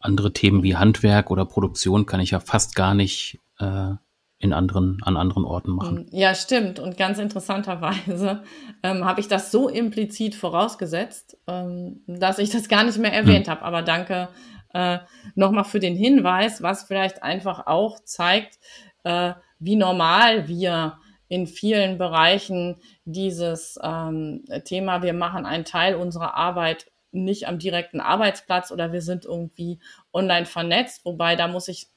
andere 0.00 0.32
Themen 0.32 0.62
wie 0.62 0.76
Handwerk 0.76 1.30
oder 1.30 1.44
Produktion 1.44 2.06
kann 2.06 2.20
ich 2.20 2.30
ja 2.30 2.40
fast 2.40 2.74
gar 2.74 2.94
nicht 2.94 3.40
äh, 3.58 3.92
in 4.40 4.52
anderen, 4.52 5.00
an 5.02 5.16
anderen 5.16 5.44
Orten 5.44 5.72
machen. 5.72 6.06
Ja, 6.12 6.34
stimmt. 6.34 6.78
Und 6.78 6.96
ganz 6.96 7.18
interessanterweise 7.18 8.42
ähm, 8.82 9.04
habe 9.04 9.20
ich 9.20 9.28
das 9.28 9.50
so 9.50 9.68
implizit 9.68 10.36
vorausgesetzt, 10.36 11.36
ähm, 11.48 12.02
dass 12.06 12.38
ich 12.38 12.50
das 12.50 12.68
gar 12.68 12.84
nicht 12.84 12.98
mehr 12.98 13.12
erwähnt 13.12 13.46
hm. 13.46 13.54
habe. 13.54 13.62
Aber 13.62 13.82
danke 13.82 14.28
äh, 14.74 14.98
nochmal 15.34 15.64
für 15.64 15.80
den 15.80 15.96
Hinweis, 15.96 16.62
was 16.62 16.84
vielleicht 16.84 17.22
einfach 17.22 17.66
auch 17.66 17.98
zeigt, 18.04 18.58
äh, 19.02 19.32
wie 19.58 19.76
normal 19.76 20.46
wir 20.46 20.98
in 21.28 21.46
vielen 21.46 21.98
Bereichen 21.98 22.76
dieses 23.04 23.78
ähm, 23.82 24.44
Thema, 24.64 25.02
wir 25.02 25.12
machen 25.12 25.46
einen 25.46 25.64
Teil 25.64 25.94
unserer 25.94 26.36
Arbeit 26.36 26.90
nicht 27.10 27.48
am 27.48 27.58
direkten 27.58 28.00
Arbeitsplatz 28.00 28.70
oder 28.70 28.92
wir 28.92 29.02
sind 29.02 29.24
irgendwie 29.24 29.78
online 30.12 30.46
vernetzt, 30.46 31.04
wobei 31.04 31.36
da 31.36 31.48
muss 31.48 31.68
ich 31.68 31.88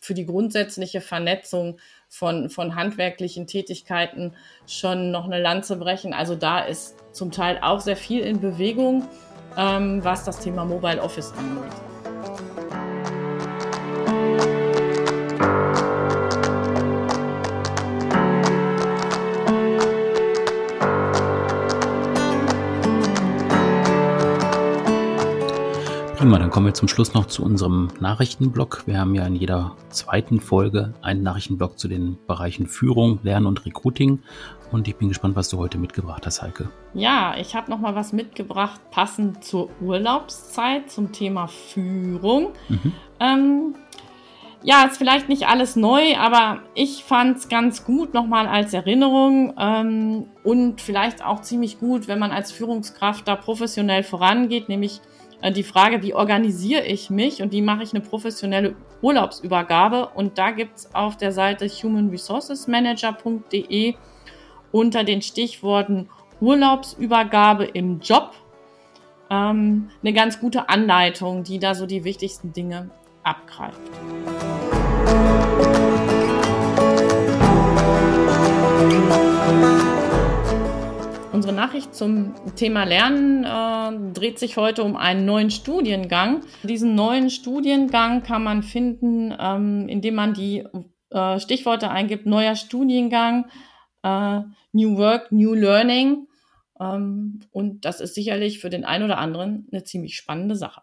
für 0.00 0.14
die 0.14 0.26
grundsätzliche 0.26 1.00
Vernetzung 1.00 1.78
von, 2.08 2.50
von 2.50 2.74
handwerklichen 2.74 3.46
Tätigkeiten 3.46 4.34
schon 4.66 5.10
noch 5.10 5.24
eine 5.24 5.40
Lanze 5.40 5.76
brechen. 5.76 6.12
Also 6.12 6.36
da 6.36 6.60
ist 6.60 6.96
zum 7.12 7.30
Teil 7.30 7.58
auch 7.62 7.80
sehr 7.80 7.96
viel 7.96 8.20
in 8.20 8.40
Bewegung, 8.40 9.08
ähm, 9.56 10.04
was 10.04 10.24
das 10.24 10.40
Thema 10.40 10.64
Mobile 10.64 11.02
Office 11.02 11.32
angeht. 11.32 11.87
Prima, 26.18 26.36
dann 26.36 26.50
kommen 26.50 26.66
wir 26.66 26.74
zum 26.74 26.88
Schluss 26.88 27.14
noch 27.14 27.26
zu 27.26 27.44
unserem 27.44 27.90
Nachrichtenblock. 28.00 28.82
Wir 28.86 28.98
haben 28.98 29.14
ja 29.14 29.24
in 29.24 29.36
jeder 29.36 29.76
zweiten 29.90 30.40
Folge 30.40 30.92
einen 31.00 31.22
Nachrichtenblock 31.22 31.78
zu 31.78 31.86
den 31.86 32.18
Bereichen 32.26 32.66
Führung, 32.66 33.20
Lernen 33.22 33.46
und 33.46 33.64
Recruiting. 33.64 34.18
Und 34.72 34.88
ich 34.88 34.96
bin 34.96 35.06
gespannt, 35.06 35.36
was 35.36 35.48
du 35.48 35.58
heute 35.58 35.78
mitgebracht 35.78 36.26
hast, 36.26 36.42
Heike. 36.42 36.70
Ja, 36.92 37.36
ich 37.38 37.54
habe 37.54 37.70
noch 37.70 37.78
mal 37.78 37.94
was 37.94 38.12
mitgebracht, 38.12 38.80
passend 38.90 39.44
zur 39.44 39.70
Urlaubszeit 39.80 40.90
zum 40.90 41.12
Thema 41.12 41.46
Führung. 41.46 42.48
Mhm. 42.68 42.92
Ähm, 43.20 43.74
ja, 44.64 44.86
ist 44.86 44.96
vielleicht 44.96 45.28
nicht 45.28 45.46
alles 45.46 45.76
neu, 45.76 46.16
aber 46.16 46.62
ich 46.74 47.04
fand 47.04 47.38
es 47.38 47.48
ganz 47.48 47.84
gut 47.84 48.12
nochmal 48.12 48.48
als 48.48 48.74
Erinnerung 48.74 49.54
ähm, 49.56 50.26
und 50.42 50.80
vielleicht 50.80 51.24
auch 51.24 51.42
ziemlich 51.42 51.78
gut, 51.78 52.08
wenn 52.08 52.18
man 52.18 52.32
als 52.32 52.50
Führungskraft 52.50 53.28
da 53.28 53.36
professionell 53.36 54.02
vorangeht, 54.02 54.68
nämlich 54.68 55.00
die 55.42 55.62
Frage, 55.62 56.02
wie 56.02 56.14
organisiere 56.14 56.84
ich 56.84 57.10
mich 57.10 57.42
und 57.42 57.52
wie 57.52 57.62
mache 57.62 57.84
ich 57.84 57.94
eine 57.94 58.02
professionelle 58.02 58.74
Urlaubsübergabe. 59.02 60.08
Und 60.14 60.38
da 60.38 60.50
gibt 60.50 60.78
es 60.78 60.92
auf 60.94 61.16
der 61.16 61.30
Seite 61.32 61.68
humanresourcesmanager.de 61.68 63.94
unter 64.72 65.04
den 65.04 65.22
Stichworten 65.22 66.08
Urlaubsübergabe 66.40 67.64
im 67.64 68.00
Job 68.00 68.32
ähm, 69.30 69.90
eine 70.02 70.12
ganz 70.12 70.40
gute 70.40 70.68
Anleitung, 70.68 71.44
die 71.44 71.58
da 71.58 71.74
so 71.74 71.86
die 71.86 72.04
wichtigsten 72.04 72.52
Dinge 72.52 72.90
abgreift. 73.22 73.80
Unsere 81.38 81.54
Nachricht 81.54 81.94
zum 81.94 82.34
Thema 82.56 82.82
Lernen 82.82 83.44
äh, 83.44 84.12
dreht 84.12 84.40
sich 84.40 84.56
heute 84.56 84.82
um 84.82 84.96
einen 84.96 85.24
neuen 85.24 85.52
Studiengang. 85.52 86.40
Diesen 86.64 86.96
neuen 86.96 87.30
Studiengang 87.30 88.24
kann 88.24 88.42
man 88.42 88.64
finden, 88.64 89.32
ähm, 89.38 89.88
indem 89.88 90.16
man 90.16 90.34
die 90.34 90.64
äh, 91.10 91.38
Stichworte 91.38 91.90
eingibt, 91.90 92.26
neuer 92.26 92.56
Studiengang, 92.56 93.46
äh, 94.02 94.40
New 94.72 94.98
Work, 94.98 95.30
New 95.30 95.54
Learning. 95.54 96.26
Ähm, 96.80 97.38
und 97.52 97.84
das 97.84 98.00
ist 98.00 98.16
sicherlich 98.16 98.58
für 98.58 98.68
den 98.68 98.84
einen 98.84 99.04
oder 99.04 99.18
anderen 99.18 99.68
eine 99.70 99.84
ziemlich 99.84 100.16
spannende 100.16 100.56
Sache. 100.56 100.82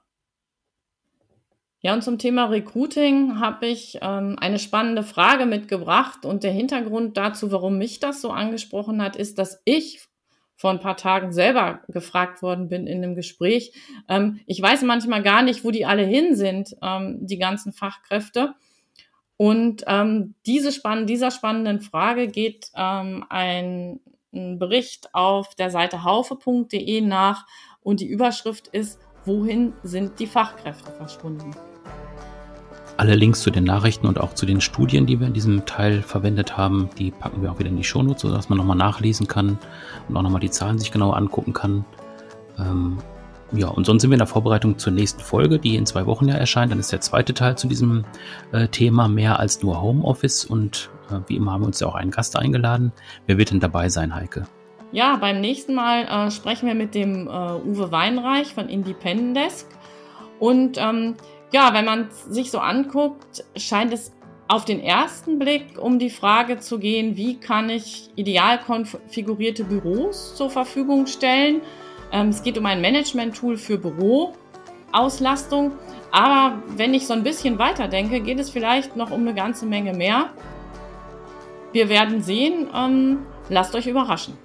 Ja, 1.82 1.94
und 1.94 2.02
zum 2.02 2.18
Thema 2.18 2.46
Recruiting 2.46 3.42
habe 3.42 3.68
ich 3.68 4.00
ähm, 4.02 4.38
eine 4.40 4.60
spannende 4.60 5.04
Frage 5.04 5.48
mitgebracht. 5.48 6.26
Und 6.26 6.44
der 6.44 6.54
Hintergrund 6.54 7.18
dazu, 7.18 7.52
warum 7.52 7.78
mich 7.78 8.00
das 8.00 8.22
so 8.22 8.30
angesprochen 8.30 9.02
hat, 9.02 9.18
ist, 9.18 9.38
dass 9.38 9.62
ich 9.66 10.08
vor 10.56 10.72
ein 10.72 10.80
paar 10.80 10.98
Tagen 10.98 11.34
selber 11.34 11.82
gefragt 11.90 12.42
worden 12.42 12.70
bin 12.70 12.88
in 12.88 13.04
einem 13.04 13.16
Gespräch. 13.16 13.74
Ähm, 14.08 14.40
ich 14.46 14.62
weiß 14.62 14.84
manchmal 14.84 15.22
gar 15.22 15.42
nicht, 15.42 15.64
wo 15.64 15.72
die 15.72 15.86
alle 15.86 16.04
hin 16.04 16.36
sind, 16.36 16.76
ähm, 16.82 17.18
die 17.22 17.38
ganzen 17.38 17.74
Fachkräfte. 17.74 18.56
Und 19.38 19.84
ähm, 19.88 20.36
diese 20.46 20.72
spann 20.72 21.08
dieser 21.08 21.30
spannenden 21.30 21.82
Frage 21.82 22.28
geht 22.28 22.72
ähm, 22.76 23.26
ein, 23.30 24.00
ein 24.34 24.60
Bericht 24.60 25.14
auf 25.14 25.56
der 25.56 25.70
Seite 25.70 26.04
haufe.de 26.04 27.02
nach 27.02 27.46
und 27.82 28.00
die 28.00 28.08
Überschrift 28.08 28.68
ist, 28.70 29.00
wohin 29.26 29.74
sind 29.84 30.20
die 30.20 30.28
Fachkräfte 30.28 30.92
verschwunden? 30.92 31.52
Alle 32.98 33.16
Links 33.16 33.42
zu 33.42 33.52
den 33.52 33.66
Nachrichten 33.66 34.08
und 34.08 34.20
auch 34.20 34.34
zu 34.34 34.46
den 34.46 34.62
Studien, 34.62 35.06
die 35.06 35.20
wir 35.20 35.28
in 35.28 35.34
diesem 35.34 35.66
Teil 35.66 36.02
verwendet 36.02 36.58
haben, 36.58 36.90
die 36.98 37.12
packen 37.12 37.42
wir 37.42 37.52
auch 37.52 37.60
wieder 37.60 37.70
in 37.70 37.78
die 37.78 37.84
Shownotes, 37.84 38.22
sodass 38.22 38.48
man 38.48 38.58
nochmal 38.58 38.78
nachlesen 38.78 39.28
kann 39.28 39.58
und 40.08 40.16
auch 40.16 40.22
nochmal 40.22 40.40
die 40.40 40.50
Zahlen 40.50 40.80
sich 40.80 40.92
genauer 40.92 41.18
angucken 41.18 41.52
kann. 41.52 41.84
Ähm, 42.58 42.98
ja, 43.52 43.68
und 43.68 43.86
sonst 43.86 44.02
sind 44.02 44.12
wir 44.12 44.16
in 44.16 44.20
der 44.20 44.28
Vorbereitung 44.28 44.78
zur 44.78 44.92
nächsten 44.94 45.22
Folge, 45.22 45.60
die 45.60 45.76
in 45.76 45.86
zwei 45.86 46.06
Wochen 46.06 46.28
ja 46.28 46.36
erscheint. 46.36 46.72
Dann 46.72 46.80
ist 46.80 46.92
der 46.92 47.02
zweite 47.02 47.34
Teil 47.34 47.58
zu 47.58 47.68
diesem 47.68 48.06
äh, 48.52 48.68
Thema 48.68 49.08
mehr 49.08 49.40
als 49.40 49.62
nur 49.62 49.82
Homeoffice. 49.82 50.46
Und 50.46 50.90
äh, 51.12 51.20
wie 51.28 51.36
immer 51.36 51.52
haben 51.52 51.62
wir 51.62 51.68
uns 51.68 51.80
ja 51.80 51.88
auch 51.88 51.96
einen 51.96 52.12
Gast 52.12 52.38
eingeladen. 52.38 52.92
Wer 53.28 53.38
wird 53.38 53.52
denn 53.52 53.60
dabei 53.60 53.90
sein, 53.90 54.16
Heike? 54.16 54.48
Ja, 54.92 55.18
beim 55.18 55.42
nächsten 55.42 55.76
Mal 55.76 56.06
äh, 56.06 56.32
sprechen 56.32 56.68
wir 56.68 56.76
mit 56.76 56.96
dem 56.96 57.28
äh, 57.28 57.30
Uwe 57.30 57.92
Weinreich 57.92 58.54
von 58.54 58.68
Independent 58.68 59.38
Desk. 59.38 59.68
Und 60.40 60.78
ähm, 60.78 61.16
ja, 61.52 61.74
wenn 61.74 61.86
man 61.86 62.10
sich 62.30 62.52
so 62.52 62.60
anguckt, 62.60 63.44
scheint 63.56 63.94
es 63.94 64.12
auf 64.48 64.66
den 64.66 64.80
ersten 64.80 65.40
Blick 65.40 65.80
um 65.80 65.98
die 65.98 66.10
Frage 66.10 66.60
zu 66.60 66.78
gehen, 66.78 67.18
wie 67.18 67.40
kann 67.40 67.70
ich 67.70 68.10
ideal 68.16 68.60
konfigurierte 68.60 69.64
Büros 69.64 70.36
zur 70.36 70.50
Verfügung 70.50 71.08
stellen. 71.08 71.62
Ähm, 72.12 72.30
es 72.30 72.44
geht 72.44 72.58
um 72.58 72.66
ein 72.66 72.82
Management-Tool 72.82 73.58
für 73.58 73.78
Büroauslastung. 73.78 75.72
Aber 76.12 76.62
wenn 76.78 76.94
ich 76.94 77.08
so 77.08 77.14
ein 77.14 77.24
bisschen 77.24 77.58
weiter 77.58 77.88
denke, 77.88 78.22
geht 78.22 78.40
es 78.40 78.50
vielleicht 78.50 78.96
noch 78.96 79.12
um 79.12 79.22
eine 79.22 79.34
ganze 79.34 79.66
Menge 79.66 79.94
mehr. 79.94 80.30
Wir 81.72 81.90
werden 81.90 82.22
sehen. 82.22 82.70
Ähm, 82.74 83.26
lasst 83.50 83.76
euch 83.76 83.88
überraschen. 83.88 84.38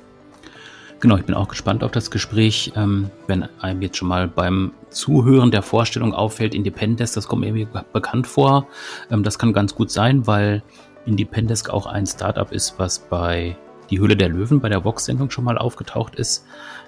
Genau, 1.00 1.16
ich 1.16 1.24
bin 1.24 1.34
auch 1.34 1.48
gespannt 1.48 1.82
auf 1.82 1.92
das 1.92 2.10
Gespräch. 2.10 2.72
Ähm, 2.76 3.10
wenn 3.26 3.48
einem 3.60 3.80
jetzt 3.80 3.96
schon 3.96 4.08
mal 4.08 4.28
beim 4.28 4.72
Zuhören 4.90 5.50
der 5.50 5.62
Vorstellung 5.62 6.12
auffällt, 6.12 6.54
Independence, 6.54 7.12
das 7.12 7.26
kommt 7.26 7.40
mir 7.40 7.48
irgendwie 7.48 7.68
bekannt 7.92 8.26
vor. 8.26 8.66
Ähm, 9.10 9.22
das 9.22 9.38
kann 9.38 9.54
ganz 9.54 9.74
gut 9.74 9.90
sein, 9.90 10.26
weil 10.26 10.62
Independesk 11.06 11.70
auch 11.70 11.86
ein 11.86 12.06
Startup 12.06 12.52
ist, 12.52 12.78
was 12.78 12.98
bei 12.98 13.56
Die 13.88 13.98
Höhle 13.98 14.14
der 14.14 14.28
Löwen 14.28 14.60
bei 14.60 14.68
der 14.68 14.84
Vox-Sendung 14.84 15.30
schon 15.30 15.44
mal 15.44 15.56
aufgetaucht 15.56 16.16
ist. 16.16 16.44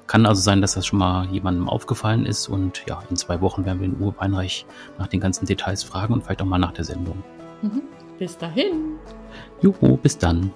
Kann 0.06 0.26
also 0.26 0.42
sein, 0.42 0.60
dass 0.60 0.74
das 0.74 0.86
schon 0.86 0.98
mal 0.98 1.26
jemandem 1.28 1.68
aufgefallen 1.68 2.26
ist. 2.26 2.48
Und 2.48 2.84
ja, 2.86 3.02
in 3.08 3.16
zwei 3.16 3.40
Wochen 3.40 3.64
werden 3.64 3.80
wir 3.80 3.86
in 3.86 3.98
Uwe 3.98 4.14
Weinreich 4.18 4.66
nach 4.98 5.06
den 5.06 5.20
ganzen 5.20 5.46
Details 5.46 5.82
fragen 5.82 6.12
und 6.12 6.22
vielleicht 6.22 6.42
auch 6.42 6.46
mal 6.46 6.58
nach 6.58 6.72
der 6.72 6.84
Sendung. 6.84 7.24
Mhm. 7.62 7.82
Bis 8.18 8.36
dahin. 8.36 8.98
Juhu, 9.62 9.96
bis 9.96 10.18
dann. 10.18 10.52